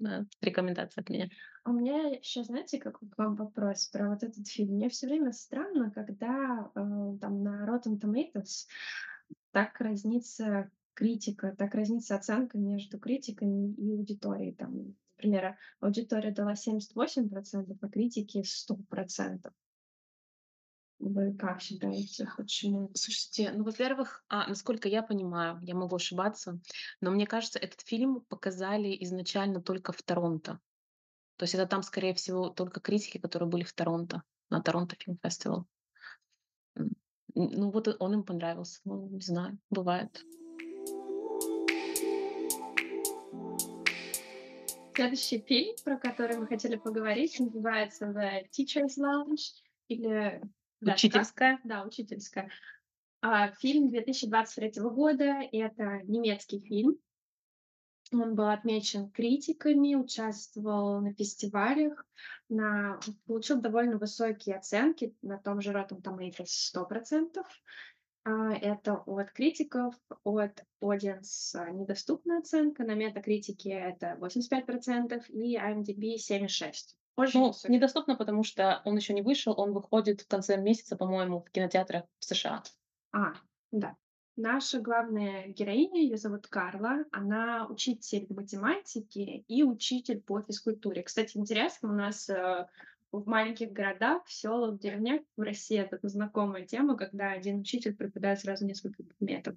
[0.00, 1.28] да, рекомендация от меня.
[1.62, 4.74] А у меня еще, знаете, как к вам вопрос про вот этот фильм.
[4.74, 8.66] Мне все время странно, когда э, там на Rotten Tomatoes
[9.52, 14.54] так разнится критика, так разнится оценка между критиками и аудиторией.
[14.54, 19.52] Там, например, аудитория дала 78%, а критики 100%.
[21.00, 22.90] Вы как считаете, почему?
[22.94, 26.60] Слушайте, ну, во-первых, а, насколько я понимаю, я могу ошибаться,
[27.00, 30.60] но мне кажется, этот фильм показали изначально только в Торонто.
[31.36, 35.18] То есть это там, скорее всего, только критики, которые были в Торонто, на Торонто Фильм
[35.22, 35.66] Фестивал.
[37.34, 40.22] Ну вот он им понравился, ну не знаю, бывает.
[44.94, 50.42] Следующий фильм, про который мы хотели поговорить, называется The Teacher's Lounge или
[50.80, 51.60] да, Учительская?
[51.64, 52.50] Да, учительская.
[53.22, 55.42] А, фильм 2023 года.
[55.52, 56.98] Это немецкий фильм.
[58.12, 62.04] Он был отмечен критиками, участвовал на фестивалях,
[62.48, 62.98] на...
[63.26, 67.44] получил довольно высокие оценки, на том же Rotten Tomatoes 100%.
[68.24, 76.96] А, это от критиков, от audience недоступная оценка, на метакритике это 85% и IMDb 76%.
[77.34, 81.50] Ну, недоступно, потому что он еще не вышел, он выходит в конце месяца, по-моему, в
[81.50, 82.62] кинотеатрах в США.
[83.12, 83.32] А,
[83.72, 83.96] да.
[84.36, 91.02] Наша главная героиня, ее зовут Карла, она учитель математики и учитель по физкультуре.
[91.02, 92.66] Кстати, интересно, у нас э,
[93.12, 97.94] в маленьких городах, в селах, в деревнях в России это знакомая тема, когда один учитель
[97.94, 99.56] преподает сразу несколько предметов.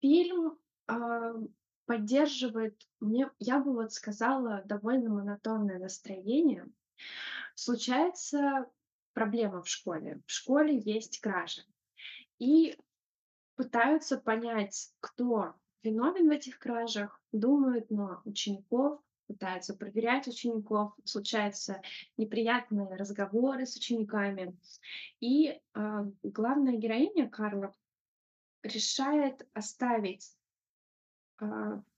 [0.00, 1.34] Фильм э,
[1.90, 6.68] поддерживает, мне, я бы вот сказала, довольно монотонное настроение.
[7.56, 8.70] Случается
[9.12, 10.20] проблема в школе.
[10.24, 11.62] В школе есть кражи.
[12.38, 12.78] И
[13.56, 21.82] пытаются понять, кто виновен в этих кражах, думают на учеников, пытаются проверять учеников, случаются
[22.16, 24.56] неприятные разговоры с учениками.
[25.18, 27.74] И э, главная героиня Карла
[28.62, 30.36] решает оставить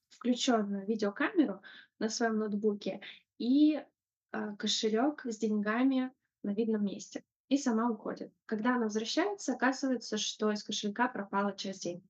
[0.09, 1.61] включенную видеокамеру
[1.99, 3.01] на своем ноутбуке
[3.39, 3.83] и
[4.31, 7.25] а, кошелек с деньгами на видном месте.
[7.49, 8.33] И сама уходит.
[8.47, 12.03] Когда она возвращается, оказывается, что из кошелька пропала часть денег.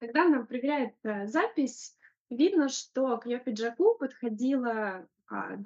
[0.00, 1.96] Когда она проверяет э, запись,
[2.30, 5.58] видно, что к ее пиджаку подходила а,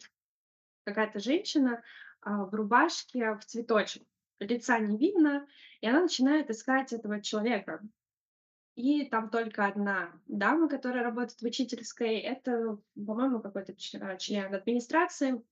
[0.85, 1.83] какая-то женщина
[2.20, 4.03] а, в рубашке в цветочек.
[4.40, 5.46] Лица не видно,
[5.81, 7.81] и она начинает искать этого человека.
[8.79, 12.19] И там только одна дама, которая работает в учительской.
[12.19, 15.43] Это, по-моему, какой-то член, член администрации.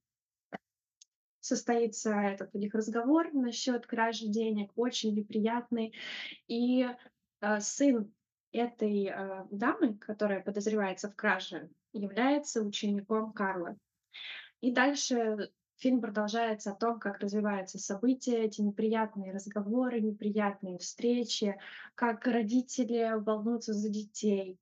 [1.40, 5.92] Состоится этот у них разговор насчет кражи денег, очень неприятный.
[6.46, 6.86] И
[7.40, 8.14] э, сын
[8.52, 13.76] этой э, дамы, которая подозревается в краже, является учеником Карла.
[14.60, 21.58] И дальше Фильм продолжается о том, как развиваются события, эти неприятные разговоры, неприятные встречи,
[21.94, 24.58] как родители волнуются за детей,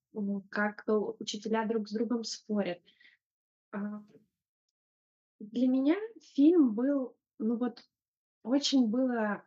[0.50, 0.84] как
[1.20, 2.80] учителя друг с другом спорят.
[3.70, 4.02] А,
[5.38, 5.96] для меня
[6.34, 7.84] фильм был, ну вот,
[8.42, 9.44] очень было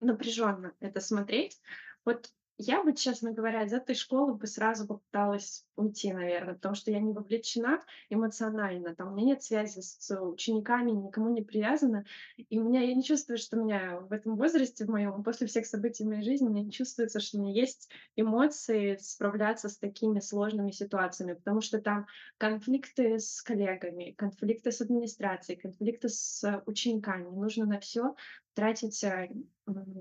[0.00, 1.60] напряженно это смотреть.
[2.04, 6.92] Вот я бы, честно говоря, из этой школы бы сразу попыталась уйти, наверное, потому что
[6.92, 8.94] я не вовлечена эмоционально.
[8.94, 12.04] Там у меня нет связи с учениками, никому не привязана.
[12.36, 15.48] И у меня я не чувствую, что у меня в этом возрасте в моем, после
[15.48, 19.76] всех событий в моей жизни, мне не чувствуется, что у меня есть эмоции справляться с
[19.76, 22.06] такими сложными ситуациями, потому что там
[22.38, 27.24] конфликты с коллегами, конфликты с администрацией, конфликты с учениками.
[27.24, 28.14] Нужно на все
[28.54, 29.30] тратить э,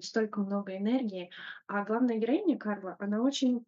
[0.02, 1.30] столько много энергии.
[1.68, 3.66] А главная героиня Карла, она очень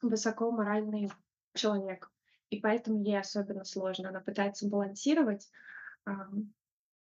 [0.00, 1.10] высоко моральный
[1.54, 2.10] человек.
[2.50, 4.10] И поэтому ей особенно сложно.
[4.10, 5.50] Она пытается балансировать
[6.06, 6.12] э,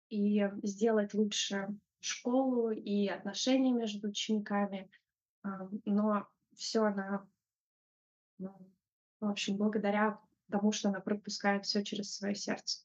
[0.09, 1.69] и сделать лучше
[2.01, 4.91] школу и отношения между учениками.
[5.45, 5.49] Э,
[5.85, 7.27] но все она,
[8.39, 8.55] ну,
[9.21, 12.85] в общем, благодаря тому, что она пропускает все через свое сердце.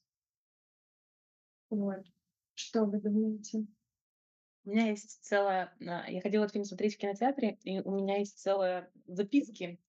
[1.68, 2.04] Вот.
[2.54, 3.66] Что вы думаете?
[4.70, 5.74] У меня есть целая...
[5.84, 9.80] А, я ходила этот фильм смотреть в кинотеатре, и у меня есть целые записки,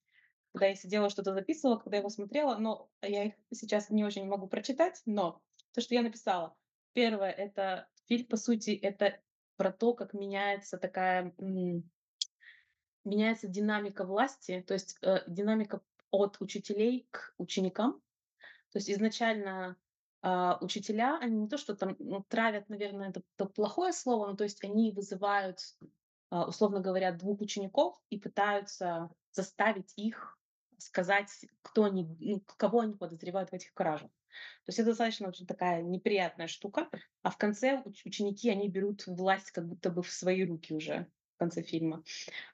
[0.52, 4.26] когда я сидела, что-то записывала, когда я его смотрела, но я их сейчас не очень
[4.26, 5.40] могу прочитать, но
[5.76, 6.58] то, что я написала.
[6.94, 9.20] Первое— это фильм, по сути, это
[9.56, 11.32] про то, как меняется такая...
[13.04, 18.02] меняется динамика власти, то есть э, динамика от учителей к ученикам.
[18.72, 19.78] То есть изначально
[20.24, 24.44] учителя, они не то, что там ну, травят, наверное, это, это плохое слово, но то
[24.44, 25.60] есть они вызывают,
[26.30, 30.38] а, условно говоря, двух учеников и пытаются заставить их
[30.78, 34.10] сказать, кто они, ну, кого они подозревают в этих кражах.
[34.66, 36.90] То есть это достаточно очень такая неприятная штука.
[37.22, 41.08] А в конце уч- ученики, они берут власть как будто бы в свои руки уже
[41.36, 42.04] в конце фильма.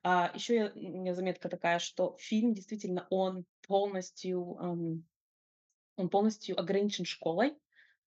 [0.04, 5.08] А, еще я, у меня заметка такая, что фильм действительно, он полностью, эм,
[5.98, 7.58] он полностью ограничен школой.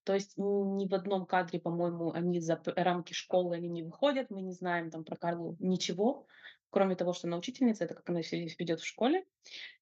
[0.03, 4.31] То есть ни в одном кадре, по-моему, они за рамки школы они не выходят.
[4.31, 6.25] Мы не знаем там про Карлу ничего,
[6.71, 9.25] кроме того, что она учительница, это как она себя ведет в школе.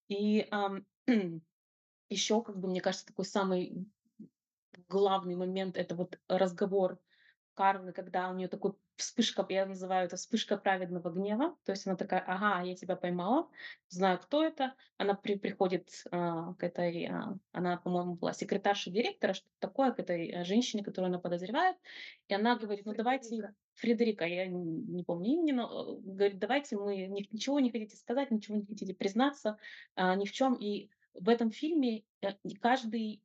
[0.10, 0.86] И ам,
[2.10, 3.88] еще, как бы, мне кажется, такой самый
[4.90, 7.00] главный момент- это вот разговор
[7.54, 11.56] Карлы, когда у нее такой вспышка, я называю это вспышка праведного гнева.
[11.66, 13.50] То есть она такая: "Ага, я тебя поймала,
[13.90, 14.76] знаю, кто это".
[14.98, 20.00] Она при приходит, а, к этой, а, она, по-моему, была секретаршей директора, что-то такое, к
[20.00, 21.78] этой, э, женщине, которую она подозревает.
[22.28, 24.26] И она говорит: "Ну, давайте" Фредерика.
[24.26, 28.58] Я не помню имени, но, э, говорит: "Давайте мы ни ничего не хотите сказать, ничего
[28.58, 29.58] не хотите признаться,
[29.96, 30.56] а, ни в чем".
[30.56, 32.30] И в этом фильме, э,
[32.62, 33.22] каждый,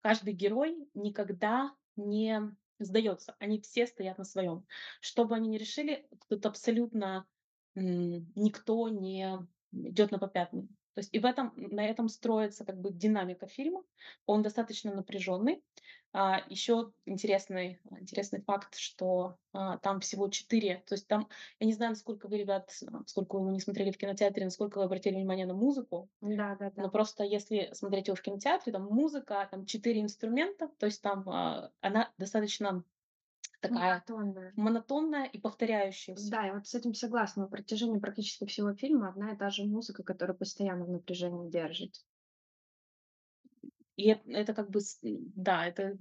[0.00, 2.40] каждый герой никогда не
[2.78, 3.34] сдается.
[3.38, 4.66] Они все стоят на своем.
[5.00, 7.26] Что бы они ни решили, тут абсолютно,
[7.74, 10.68] никто не идет на попятную.
[10.98, 13.84] То есть и в этом на этом строится как бы динамика фильма.
[14.26, 15.62] Он достаточно напряженный.
[16.12, 21.28] А, еще интересный интересный факт, что, а, там всего 4, то есть там,
[21.60, 25.14] я не знаю, насколько вы, ребят, сколько вы не смотрели в кинотеатре, насколько вы обратили
[25.14, 26.08] внимание на музыку.
[26.20, 26.82] Да-да-да.
[26.82, 31.28] Но просто если смотреть его в кинотеатре, там музыка, там 4 инструмента, то есть там,
[31.28, 32.82] а, она достаточно
[33.60, 34.52] такая Монотонная.
[34.56, 36.30] монотонная и повторяющаяся.
[36.30, 37.42] Да, я вот с этим согласна.
[37.42, 42.04] На протяжении практически всего фильма одна и та же музыка, которая постоянно в напряжении держит.
[43.96, 45.96] И эт это как бы да, это,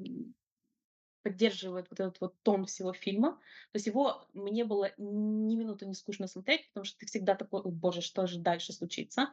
[1.23, 3.33] поддерживает вот этот вот тон всего фильма.
[3.71, 7.61] То есть его мне было ни минуты не скучно смотреть, потому что ты всегда такой:
[7.61, 9.29] "О боже, что же дальше случится?"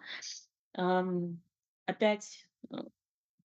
[0.73, 1.41] Ам,
[1.87, 2.77] опять, э,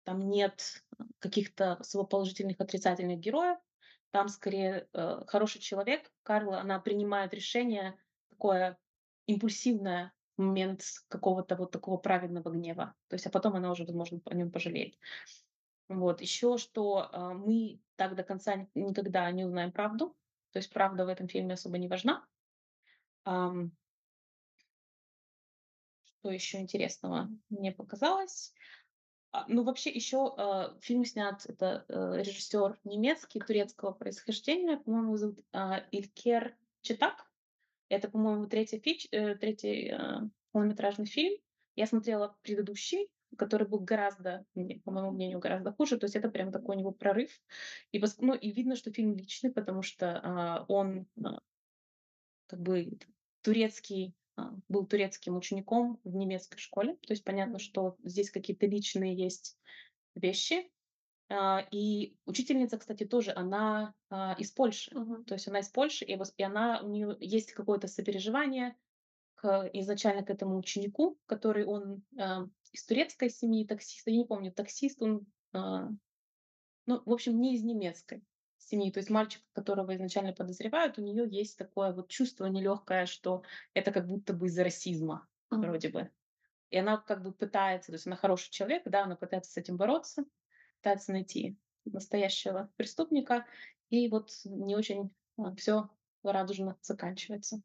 [0.04, 0.84] там нет,
[1.20, 3.58] каких-то особо положительных, отрицательных героев.
[4.10, 6.10] Там скорее, э, хороший человек.
[6.22, 7.98] Карла, она принимает решение
[8.28, 8.78] такое
[9.26, 12.94] импульсивное в момент какого-то вот такого праведного гнева.
[13.08, 14.96] То есть, а потом она уже, возможно, о нем пожалеет.
[15.88, 16.20] Вот.
[16.20, 20.16] Еще что, а, мы так до конца никогда не узнаем правду.
[20.52, 22.26] То есть правда в этом фильме особо не важна.
[23.24, 23.72] Ам,
[26.04, 28.52] что еще интересного мне показалось?
[29.32, 35.38] А, ну, вообще, еще, э, фильм снят, это, э, режиссер немецкий, турецкого происхождения, по-моему, зовут,
[35.52, 37.30] а, Илькер Читак.
[37.88, 40.20] Это, по-моему, третий фич э, 3, э,
[40.52, 41.38] полнометражный фильм.
[41.76, 44.44] Я смотрела предыдущий, который был гораздо,
[44.84, 45.98] по моему мнению, гораздо хуже.
[45.98, 47.30] То есть это прям такой у него прорыв.
[47.92, 51.40] И ну, и видно, что фильм личный, потому что, а, он, а,
[52.46, 52.98] как бы
[53.42, 54.19] турецкий, а,
[54.68, 56.94] был турецким учеником в немецкой школе.
[57.06, 59.58] То есть понятно, что здесь какие-то личные есть
[60.14, 60.70] вещи.
[61.28, 64.96] А, и учительница, кстати, тоже, она, а, из Польши.
[64.96, 65.24] Мгм.
[65.24, 68.76] То есть она из Польши, и и она у нее есть какое-то сопереживание
[69.36, 74.06] к изначально к этому ученику, который он, а, из турецкой семьи, таксист.
[74.06, 75.88] Я не помню, таксист он, а,
[76.86, 78.24] ну, в общем, не из немецкой
[78.70, 78.90] семьи.
[78.92, 83.42] То есть мальчик, которого изначально подозревают, у нее есть такое вот чувство нелегкое, что
[83.74, 85.74] это как будто бы из-за расизма Мгм.
[85.74, 86.10] вроде бы.
[86.70, 89.76] И она как бы пытается, то есть она хороший человек, да, она пытается с этим
[89.76, 90.24] бороться,
[90.78, 93.46] пытается найти настоящего преступника,
[93.90, 95.14] и вот не очень,
[95.56, 95.90] все
[96.22, 97.62] радужно заканчивается.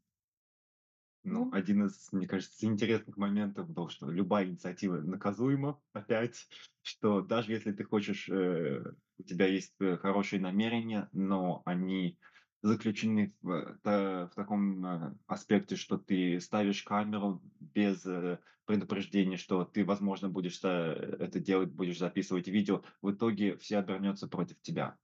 [1.24, 6.47] Ну, Ну, один из, мне кажется, интересных моментов был, что любая инициатива наказуема опять,
[6.84, 12.18] что даже если ты хочешь, э, у тебя есть э, хорошие намерения, но они
[12.61, 19.86] заключены в, в таком э, аспекте, что ты ставишь камеру без э, предупреждения, что ты,
[19.86, 24.97] возможно, будешь это делать, будешь записывать видео, в итоге все обернется против тебя.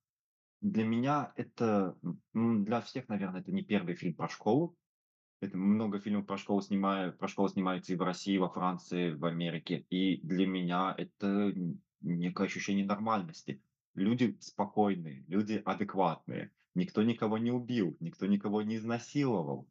[0.62, 1.96] Для меня это,
[2.34, 4.76] для всех, наверное, это не первый фильм про школу,
[5.42, 9.12] это много фильмов про школу снимаю про школу снимается и в России, и во Франции,
[9.12, 9.86] в Америке.
[9.90, 11.52] И для меня это
[12.02, 13.62] некое ощущение нормальности.
[13.96, 16.52] Люди спокойные, люди адекватные.
[16.76, 19.68] Никто никого не убил, никто никого не изнасиловал.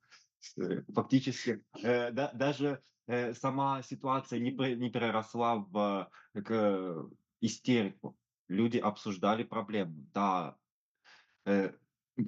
[0.58, 7.08] Э, фактически, э, да даже, э, сама ситуация не не переросла в, э, к
[7.40, 8.16] истерику.
[8.48, 10.06] Люди обсуждали проблему.
[10.12, 10.58] Да,
[11.44, 11.72] Э,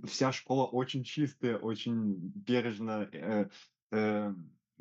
[0.07, 3.49] вся школа очень чистая, очень бережно, э,
[3.91, 4.35] э,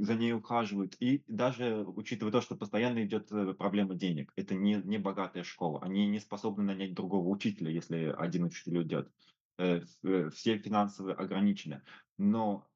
[0.03, 0.95] за ней ухаживают.
[0.99, 4.31] И даже учитывая то, что постоянно идет, э, проблема денег.
[4.35, 5.81] Это не не богатая школа.
[5.83, 9.11] Они не способны нанять другого учителя, если один учитель уйдет.
[9.57, 11.83] Э, э, все финансово ограничены.
[12.17, 12.67] Но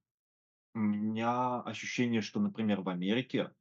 [0.75, 3.51] У меня ощущение, что, например, в Америке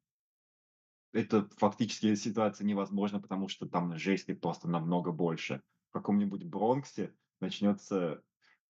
[1.13, 5.63] это фактически ситуация невозможна, потому что там жести просто намного больше.
[5.91, 8.23] В каком-нибудь Бронксе начнется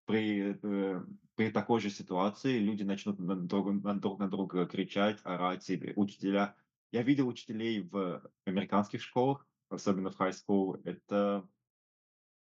[0.07, 5.21] при, э, при такой же ситуации люди начнут на друг, на друг на друга кричать,
[5.25, 6.57] орать, или учителя.
[6.93, 10.81] Я видел учителей в американских школах, особенно в high school.
[10.85, 11.49] Это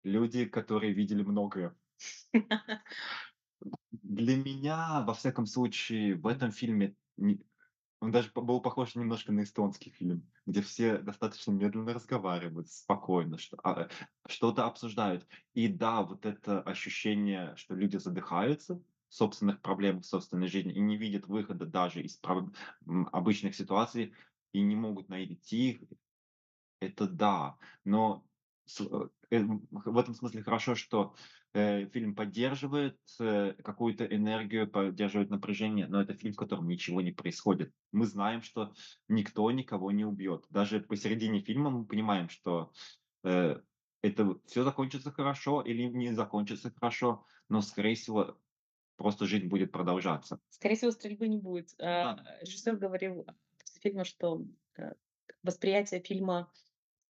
[0.03, 1.75] люди, которые видели многое.
[3.91, 6.95] Для меня, во всяком случае, в этом фильме
[8.03, 13.83] он даже был похож немножко на эстонский фильм, где все достаточно медленно разговаривают, спокойно, а,
[13.83, 13.89] э,
[14.27, 15.25] что-то обсуждают.
[15.53, 20.81] И да, вот это ощущение, что люди задыхаются в собственных проблемах, в собственной жизни и
[20.81, 22.19] не видят выхода даже из
[23.13, 24.13] обычных ситуаций
[24.51, 25.83] и не могут найти их.
[26.81, 28.27] Это да, но
[28.81, 35.87] э, эм, в этом смысле хорошо, что, э, фильм поддерживает, э, какую-то энергию, поддерживает напряжение,
[35.87, 37.71] но это фильм, в котором ничего не происходит.
[37.91, 38.73] Мы знаем, что
[39.07, 40.45] никто никого не убьет.
[40.49, 42.71] Даже посередине фильма мы понимаем, что,
[43.23, 43.59] э,
[44.01, 48.35] это все закончится хорошо или не закончится хорошо, но, скорее всего,
[48.97, 50.39] просто жизнь будет продолжаться.
[50.49, 51.73] Скорее всего, стрельбы не будет.
[51.77, 52.23] Да.
[52.41, 53.27] режиссер говорил
[53.59, 54.43] после фильма, что,
[54.77, 54.93] э,
[55.43, 56.51] восприятие фильма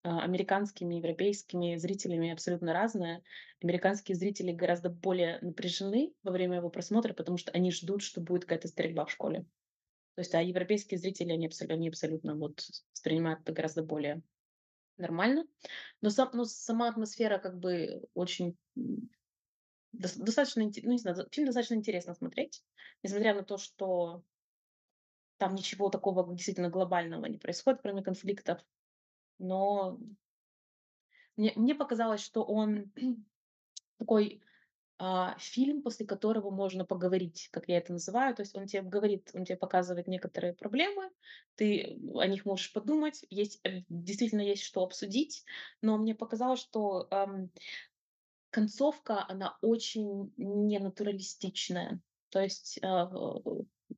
[0.03, 3.23] американскими, европейскими зрителями абсолютно разное.
[3.61, 8.43] Американские зрители гораздо более напряжены во время его просмотра, потому что они ждут, что будет
[8.43, 9.45] какая-то стрельба в школе.
[10.15, 14.21] То есть, а европейские зрители, они абсолютно, они абсолютно вот воспринимают это гораздо более
[14.97, 15.45] нормально.
[16.01, 18.57] Но, сам, но сама атмосфера как бы очень
[19.93, 22.63] достаточно, ну не знаю, фильм достаточно интересно смотреть,
[23.03, 24.23] несмотря на то, что
[25.37, 28.63] там ничего такого действительно глобального не происходит, кроме конфликтов
[29.39, 29.99] но
[31.35, 32.91] мне мне показалось, что он
[33.97, 34.41] такой,
[34.99, 38.35] а, фильм, после которого можно поговорить, как я это называю.
[38.35, 41.09] То есть он тебе говорит, он тебе показывает некоторые проблемы,
[41.55, 45.43] ты о них можешь подумать, есть, э, действительно есть что обсудить.
[45.81, 47.49] Но мне показалось, что, ам,
[48.51, 51.99] концовка, она очень ненатуралистичная.
[52.29, 53.11] То есть, а,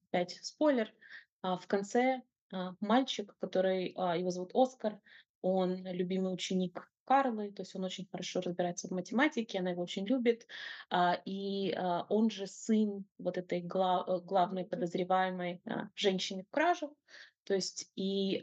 [0.08, 0.94] опять спойлер,
[1.42, 2.22] а, в конце,
[2.52, 5.00] а, мальчик, который, а, его зовут Оскар,
[5.46, 10.06] он любимый ученик Карлы, то есть он очень хорошо разбирается в математике, она его очень
[10.06, 10.48] любит.
[10.90, 16.50] А, и а, он же сын вот этой гла- э, главной подозреваемой а, женщины в
[16.50, 16.98] кражу.
[17.44, 18.42] То есть и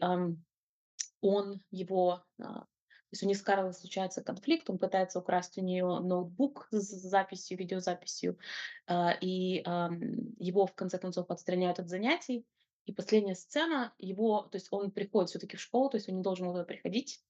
[1.20, 5.84] он его то есть у них с Карлой случается конфликт, он пытается украсть у нее
[5.84, 8.38] ноутбук с записью, видеозаписью,
[9.20, 9.62] и
[10.38, 12.46] его в конце концов отстраняют от занятий,
[12.85, 16.22] и последняя сцена, его, то есть он приходит все-таки в школу, то есть он не
[16.22, 17.22] должен туда приходить.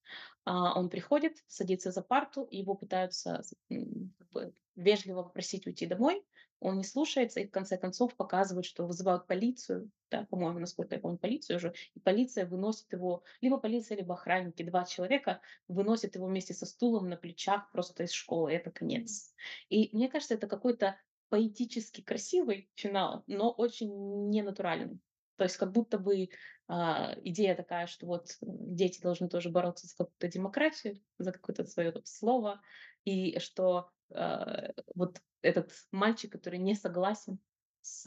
[0.45, 6.25] А, он приходит, садится за парту, и его пытаются как бы, вежливо попросить уйти домой.
[6.59, 11.01] Он не слушается, и в конце концов показывают, что вызывают полицию, да, по-моему, насколько я
[11.01, 16.25] помню, полицию уже, и полиция выносит его, либо полиция, либо охранники, два человека выносят его
[16.25, 19.33] вместе со стулом на плечах просто из школы, это конец.
[19.67, 20.95] И мне кажется, это какой-то
[21.27, 24.99] поэтически красивый финал, но очень ненатуральный.
[25.35, 26.29] То есть как будто бы
[26.67, 31.93] а, идея такая, что вот дети должны тоже бороться за какую-то демократию, за какое-то свое
[32.05, 32.61] слово,
[33.03, 37.39] и что а, вот этот мальчик, который не согласен
[37.81, 38.03] с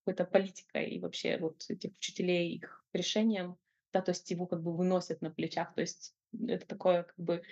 [0.00, 3.56] какой-то политикой и вообще вот этих учителей, их решением,
[3.92, 6.14] да, то есть его как бы выносят на плечах, то есть
[6.46, 7.42] это такое как бы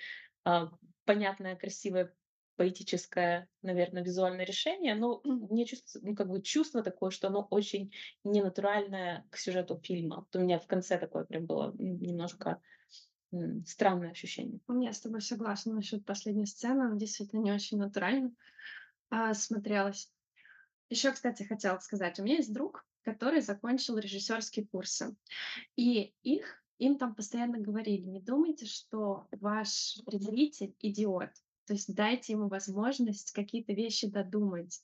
[0.44, 0.70] а,
[1.04, 2.14] понятное, красивое
[2.62, 7.92] поэтическое, наверное, визуальное решение, но мне чувство, ну, как бы чувство такое, что оно очень
[8.22, 10.18] ненатуральное к сюжету фильма.
[10.18, 12.62] Вот у меня в конце такое прям было немножко
[13.66, 14.60] странное ощущение.
[14.80, 16.82] Я с тобой согласна насчет последней сцены.
[16.82, 18.32] Она действительно не очень натурально
[19.10, 20.12] а, смотрелась.
[20.88, 25.16] Еще, кстати, хотела сказать, у меня есть друг, который закончил режиссерские курсы.
[25.74, 31.30] И их им там постоянно говорили, не думайте, что ваш зритель идиот.
[31.66, 34.82] То есть дайте ему возможность какие-то вещи додумать.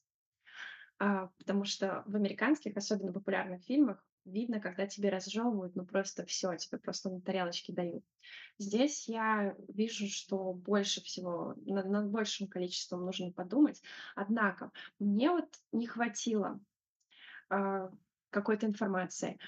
[0.98, 6.54] А, потому что в американских, особенно популярных фильмах, видно, когда тебе разжевывают, ну просто все,
[6.56, 8.04] тебе просто на тарелочке дают.
[8.58, 13.80] Здесь я вижу, что больше всего, над, над большим количеством нужно подумать.
[14.14, 16.60] Однако мне вот не хватило
[17.48, 17.90] а,
[18.30, 19.38] какой-то информации.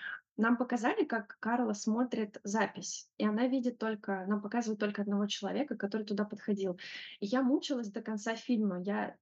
[0.41, 5.77] Нам показали, как Карла смотрит запись, и она видит только нам показывают только одного человека,
[5.77, 6.79] который туда подходил.
[7.21, 8.81] И я мучилась до конца фильма.
[8.81, 9.17] Я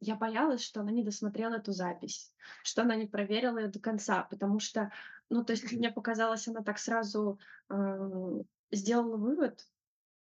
[0.00, 2.32] я боялась, что она не досмотрела эту запись,
[2.64, 4.92] что она не проверила её до конца, потому что,
[5.30, 7.38] ну, то есть мне показалось, она так сразу,
[7.70, 8.42] э,
[8.72, 9.66] сделала вывод,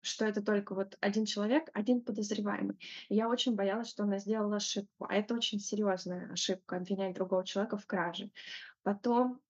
[0.02, 2.78] что это только вот один человек, один подозреваемый.
[3.08, 7.44] И я очень боялась, что она сделала ошибку, а это очень серьезная ошибка- обвинять другого
[7.46, 8.30] человека в краже.
[8.82, 9.40] Потом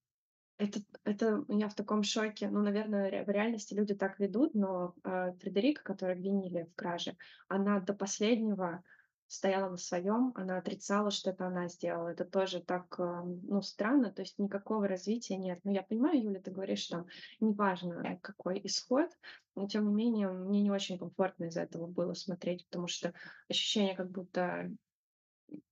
[0.58, 2.48] это это я в таком шоке.
[2.48, 7.16] Ну, наверное, в реальности люди так ведут, но, э, Фредерика, которую обвинили в краже,
[7.48, 8.82] она до последнего
[9.26, 12.08] стояла на своем, она отрицала, что это она сделала.
[12.08, 15.60] Это тоже так, э, ну, странно, то есть никакого развития нет.
[15.64, 17.06] Ну, я понимаю, Юля, ты говоришь, что
[17.40, 19.10] неважно, какой исход,
[19.56, 23.12] но тем не менее мне не очень комфортно из-за этого было смотреть, потому что
[23.48, 24.70] ощущение, как будто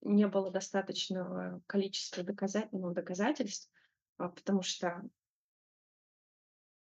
[0.01, 3.72] не было достаточного количества доказа ну, доказательств,
[4.29, 5.03] потому что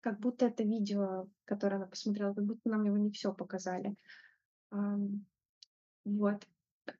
[0.00, 3.94] как будто это видео, которое она посмотрела, как будто нам его не все показали.
[4.70, 6.46] Вот.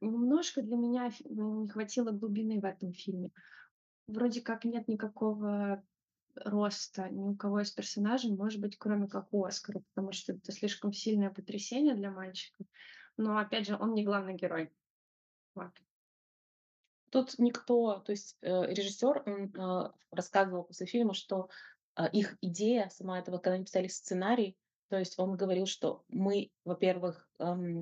[0.00, 3.30] Немножко для меня ну, не хватило глубины в этом фильме.
[4.06, 5.82] Вроде как нет никакого
[6.34, 10.52] роста ни у кого из персонажей, может быть, кроме как у Оскара, потому что это
[10.52, 12.64] слишком сильное потрясение для мальчика.
[13.16, 14.72] Но опять же, он не главный герой.
[15.54, 15.70] Вот.
[17.14, 21.48] Тут никто, то есть э, режиссер, он э, рассказывал после фильма, что
[21.96, 24.56] э, их идея сама этого, когда они писали сценарий,
[24.88, 27.78] то есть он говорил, что мы, во-первых, когда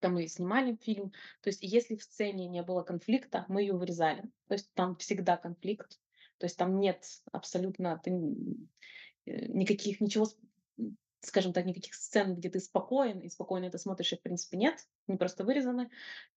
[0.00, 1.10] мы снимали фильм,
[1.42, 4.22] то есть если в сцене не было конфликта, мы ее вырезали.
[4.48, 6.00] То есть там всегда конфликт,
[6.38, 8.12] то есть там нет абсолютно ты,
[9.26, 10.26] э, никаких, ничего,
[11.20, 14.78] скажем так, никаких сцен, где ты спокоен, и спокойно это смотришь, и в принципе нет,
[15.06, 15.90] не просто вырезаны.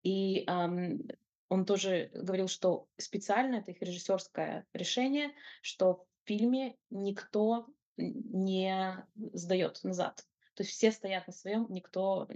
[0.04, 1.08] И эм,
[1.50, 5.32] он тоже говорил, что специально это их режиссерское решение,
[5.62, 7.68] что в фильме никто
[7.98, 10.26] не сдает назад.
[10.56, 12.28] То есть все стоят на своем, никто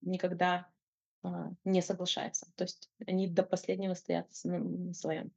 [0.00, 0.68] никогда
[1.22, 2.50] а, не соглашается.
[2.56, 5.32] То есть они до последнего стоят на своем.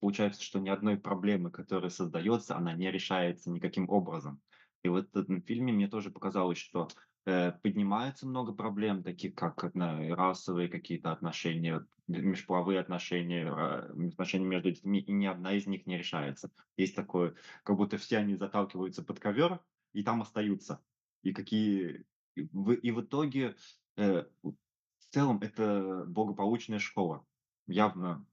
[0.00, 4.40] Получается, что ни одной проблемы, которая создается, она не решается никаким образом.
[4.82, 9.64] И вот в этом фильме мне тоже показалось, что э, поднимается много проблем, таких как
[9.64, 15.86] э, расовые какие-то отношения, межполовые отношения, э, отношения между детьми, и ни одна из них
[15.86, 16.50] не решается.
[16.76, 19.60] Есть такое, как будто все они заталкиваются под ковер
[19.92, 20.80] и там остаются.
[21.22, 22.04] И какие
[22.34, 23.56] и в, и в итоге
[23.96, 24.54] э, в
[25.10, 27.24] целом это благополучная школа.
[27.66, 28.26] Явно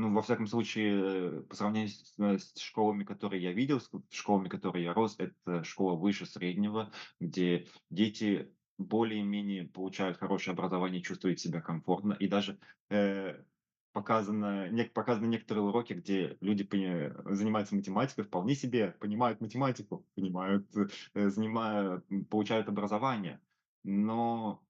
[0.00, 4.48] ну, во всяком случае, по сравнению с, э, с школами, которые я видел, с школами,
[4.48, 6.90] которые я рос, это школа выше среднего,
[7.20, 12.14] где дети более-менее получают хорошее образование, чувствуют себя комфортно.
[12.14, 13.44] И даже э,
[13.92, 20.66] показано, не, показаны некоторые уроки, где люди пони, занимаются математикой, вполне себе понимают математику, понимают,
[21.12, 23.38] э, занимают, получают образование.
[23.84, 24.64] Но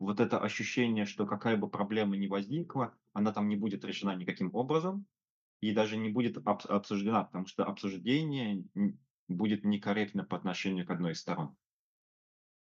[0.00, 4.54] вот это ощущение, что какая бы проблема ни возникла, она там не будет решена никаким
[4.54, 5.06] образом
[5.60, 8.64] и даже не будет обс- обсуждена, потому что обсуждение
[9.28, 11.56] будет некорректно по отношению к одной из сторон.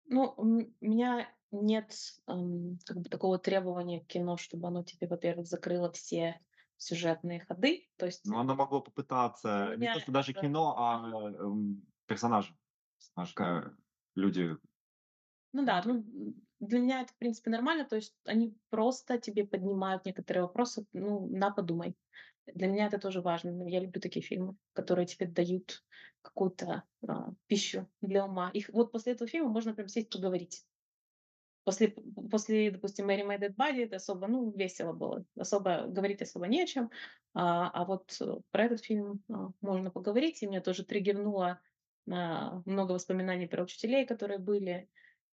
[0.07, 0.43] Ну, у
[0.81, 1.93] меня нет
[2.27, 6.39] эм, как бы такого требования к кино, чтобы оно тебе, во-первых, закрыло все
[6.77, 7.89] сюжетные ходы.
[7.97, 12.57] То есть Ну, оно могло попытаться, не то, что даже кино, а эм, персонажи.
[12.97, 13.77] Персонажи,
[14.15, 14.57] люди.
[15.53, 16.03] Ну да, ну
[16.65, 17.85] для меня это, в принципе, нормально.
[17.85, 21.95] То есть они просто тебе поднимают некоторые вопросы, ну, на подумай.
[22.53, 23.67] Для меня это тоже важно.
[23.67, 25.83] Я люблю такие фильмы, которые тебе дают
[26.21, 28.49] какую-то а, пищу для ума.
[28.53, 30.65] Их вот после этого фильма можно прям сесть поговорить.
[31.63, 31.95] После,
[32.29, 35.25] после, допустим, Mary My Dead Body это особо, ну, весело было.
[35.35, 36.91] Особо говорить особо не о чем.
[37.33, 40.43] А, а вот э, про этот фильм а, можно поговорить.
[40.43, 41.59] И меня тоже триггернуло
[42.09, 44.87] а, много воспоминаний про учителей, которые были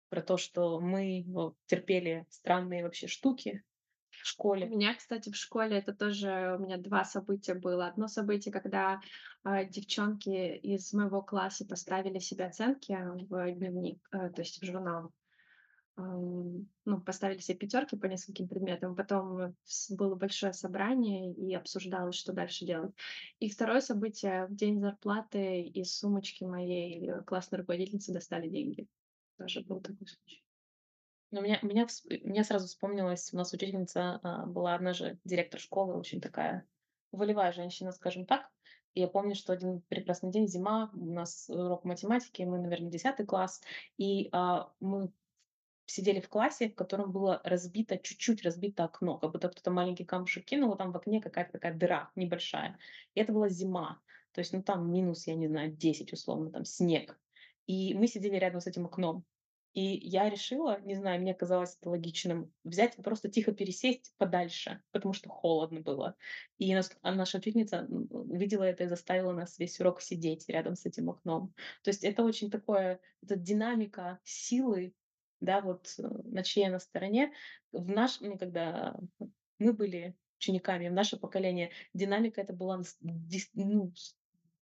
[0.09, 3.63] про то, что мы вот, терпели странные вообще штуки
[4.11, 4.27] в
[4.61, 4.67] У школе.
[4.67, 7.87] меня, кстати, в школе это тоже у меня 2 события было.
[7.87, 9.01] Одно событие, когда,
[9.45, 12.93] а, девчонки из моего класса поставили себе оценки
[13.29, 15.13] в дневник, э, то есть в журнал.
[15.97, 18.95] Ну, поставили себе пятерки по нескольким предметам.
[18.95, 19.57] Потом
[19.91, 22.95] было большое собрание и обсуждалось, что дальше делать.
[23.41, 28.87] И второе событие: в день зарплаты из сумочки моей, э, классной руководительницы достали деньги.
[29.39, 30.45] Тоже был такой случай.
[31.31, 35.61] Но меня, меня, вс- мне сразу вспомнилась, у нас учительница а, была одна же директор
[35.61, 36.67] школы, очень такая
[37.13, 38.51] волевая женщина, скажем так.
[38.95, 43.27] И я помню, что один прекрасный день, зима, у нас урок математики, мы, наверное, 10
[43.27, 43.61] класс,
[43.99, 45.13] и а, мы
[45.87, 50.45] сидели в классе, в котором было разбито, чуть-чуть разбито окно, как будто кто-то маленький камушек
[50.45, 52.79] кинул, и там в окне какая-то такая дыра небольшая.
[53.15, 54.01] И это была зима.
[54.33, 57.19] То есть, ну, там минус, я не знаю, 10 условно, там снег.
[57.69, 59.25] И мы сидели рядом с этим окном.
[59.75, 64.83] И я решила, не знаю, мне казалось это логичным, взять и просто тихо пересесть подальше,
[64.91, 66.17] потому что холодно было.
[66.57, 71.11] И а наша учительница видела это и заставила нас весь урок сидеть рядом с этим
[71.11, 71.55] окном.
[71.85, 74.95] То есть это очень такое, это динамика силы,
[75.41, 77.33] да, вот э, на чьей на стороне.
[77.71, 78.99] В наш, ну, когда
[79.59, 82.83] мы были учениками, в наше поколение, динамика это была
[83.55, 83.93] ну,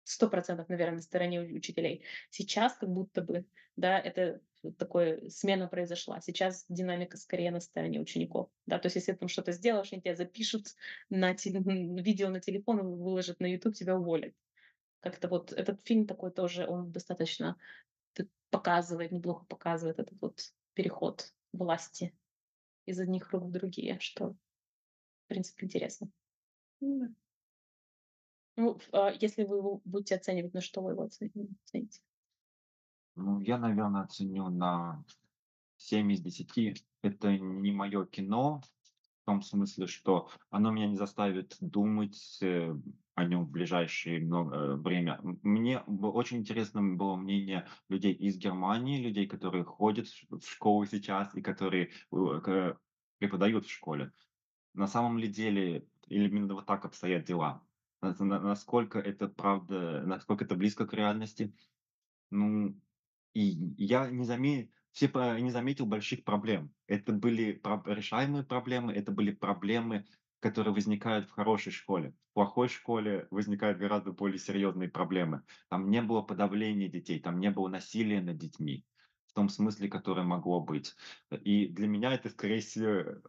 [0.10, 2.04] сто процентов, наверное, на стороне учителей.
[2.32, 3.46] Сейчас как будто бы,
[3.76, 4.42] да, это
[4.78, 6.20] такое смена произошла.
[6.20, 8.50] Сейчас динамика скорее на стороне учеников.
[8.66, 8.80] Да?
[8.80, 10.76] То есть если ты там что-то сделаешь, они тебя запишут
[11.10, 11.60] на теле...
[12.02, 14.34] видео на телефон, выложат на YouTube, тебя уволят.
[15.02, 17.56] Как-то вот этот фильм такой тоже, он достаточно
[18.50, 20.42] показывает, неплохо показывает этот вот
[20.74, 22.14] переход власти
[22.88, 26.10] из одних рук в другие, что, в принципе, интересно.
[28.60, 32.02] Ну, а если вы его будете оценивать, на что вы его оцените?
[33.16, 35.06] Ну, я, наверное, оценю на
[35.78, 36.86] 7 из 10.
[37.02, 38.62] Это не мое кино,
[39.22, 42.76] в том смысле, что оно меня не заставит думать э,
[43.16, 45.22] о нем в ближайшее э, время.
[45.42, 51.42] Мне очень интересно было мнение людей из Германии, людей, которые ходят в школу сейчас и
[51.42, 52.74] которые э,
[53.20, 54.12] преподают в школе.
[54.74, 57.64] На самом ли деле, или именно вот так обстоят дела?
[58.02, 61.54] Насколько это правда, насколько это близко к реальности?
[62.32, 62.80] Ну,
[63.34, 63.42] и
[63.78, 65.08] я не заме все
[65.40, 66.74] не заметил больших проблем.
[66.88, 70.06] Это были решаемые проблемы, это были проблемы,
[70.40, 72.16] которые возникают в хорошей школе.
[72.32, 75.44] В плохой школе возникают гораздо более серьезные проблемы.
[75.70, 78.86] Там не было подавления детей, там не было насилия над детьми
[79.28, 80.96] в том смысле, которое могло быть.
[81.44, 83.22] И для меня это, скорее всего,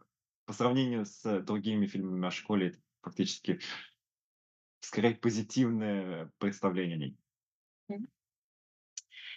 [0.45, 3.59] по сравнению с другими фильмами о школе, это фактически
[4.81, 7.17] скорее позитивное представление о ней.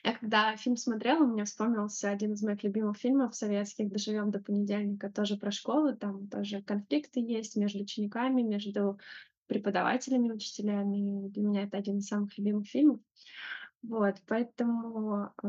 [0.02, 5.10] Я когда фильм смотрела, мне вспомнился один из моих любимых фильмов советских «Доживем до понедельника»,
[5.10, 8.98] тоже про школу, там тоже конфликты есть между учениками, между
[9.46, 11.28] преподавателями, учителями.
[11.28, 13.00] Для меня это один из самых любимых фильмов.
[13.82, 15.48] Вот, поэтому э,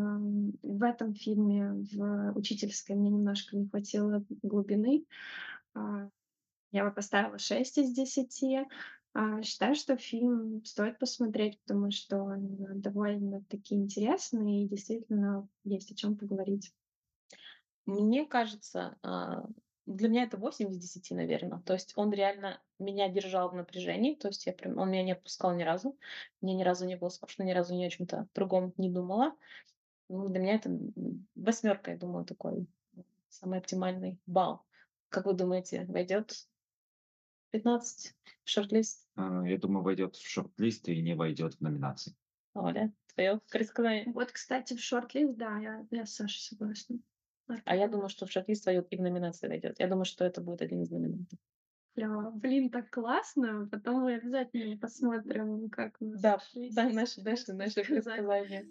[0.62, 5.06] в этом фильме, в учительской, мне немножко не хватило глубины.
[5.74, 6.10] Э,
[6.72, 8.68] я бы поставила 6 из 10.
[9.18, 15.96] А, считаю, что фильм стоит посмотреть, потому что он довольно-таки интересный и действительно есть о
[15.96, 16.74] чем поговорить.
[17.86, 19.46] Мне кажется, а,
[19.86, 21.62] для меня это 8 из 10, наверное.
[21.62, 25.14] То есть он реально меня держал в напряжении, то есть я прям, он меня не
[25.14, 25.98] отпускал ни разу.
[26.42, 29.34] Мне ни разу не было скучно, ни разу ни о чем-то другом не думала.
[30.10, 30.78] Ну, для меня это
[31.36, 32.68] восьмерка, я думаю, такой
[33.30, 34.66] самый оптимальный балл.
[35.08, 36.34] Как вы думаете, войдет
[37.56, 39.08] 15 в шорт-лист?
[39.16, 42.14] А, я думаю, войдет в шорт-лист и не войдет в номинации.
[42.54, 44.12] Оля, твое предсказание?
[44.14, 47.00] Вот, кстати, в шорт-лист, да, я, я с Сашей согласна.
[47.64, 49.80] А я думаю, что в шорт-лист войдет и в номинации войдет.
[49.80, 51.40] Я думаю, что это будет один из номинантов.
[51.94, 52.32] Клево.
[52.32, 53.70] Блин, так классно.
[53.72, 56.40] Потом мы обязательно посмотрим, как у нас Да,
[56.72, 58.66] да, наши, наши, наши предсказания.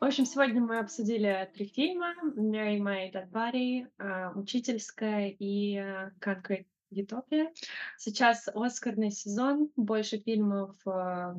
[0.00, 2.14] В общем, сегодня мы обсудили три фильма.
[2.36, 7.52] «Mary May Dead Body», а, «Учительская» и а, «Concrete Utopia».
[7.96, 11.34] Сейчас Оскарный сезон, больше фильмов а,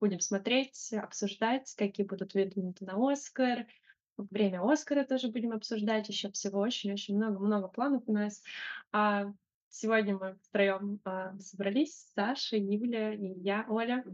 [0.00, 3.68] будем смотреть, обсуждать, какие будут выдвинуты на Оскар.
[4.16, 8.42] Время Оскара тоже будем обсуждать, еще всего очень-очень много-много планов у нас.
[9.68, 14.04] Сегодня мы втроем э, собрались, Саша, Юля и я, Оля.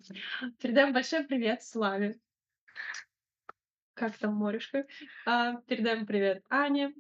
[0.60, 2.20] Передаем большой привет Славе.
[3.98, 4.86] Как там морюшка?
[5.26, 6.94] А, передаем привет Ане.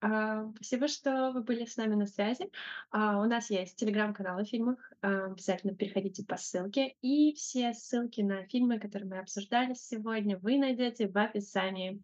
[0.00, 2.50] А, спасибо, что вы были с нами на связи.
[2.90, 4.92] А, у нас есть телеграм-канал о фильмах.
[5.00, 6.96] А, обязательно переходите по ссылке.
[7.02, 12.02] И все ссылки на фильмы, которые мы обсуждали сегодня, вы найдете в описании.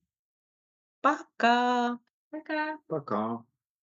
[1.00, 1.98] Пока!
[2.30, 2.78] Пока!
[2.86, 3.44] Пока!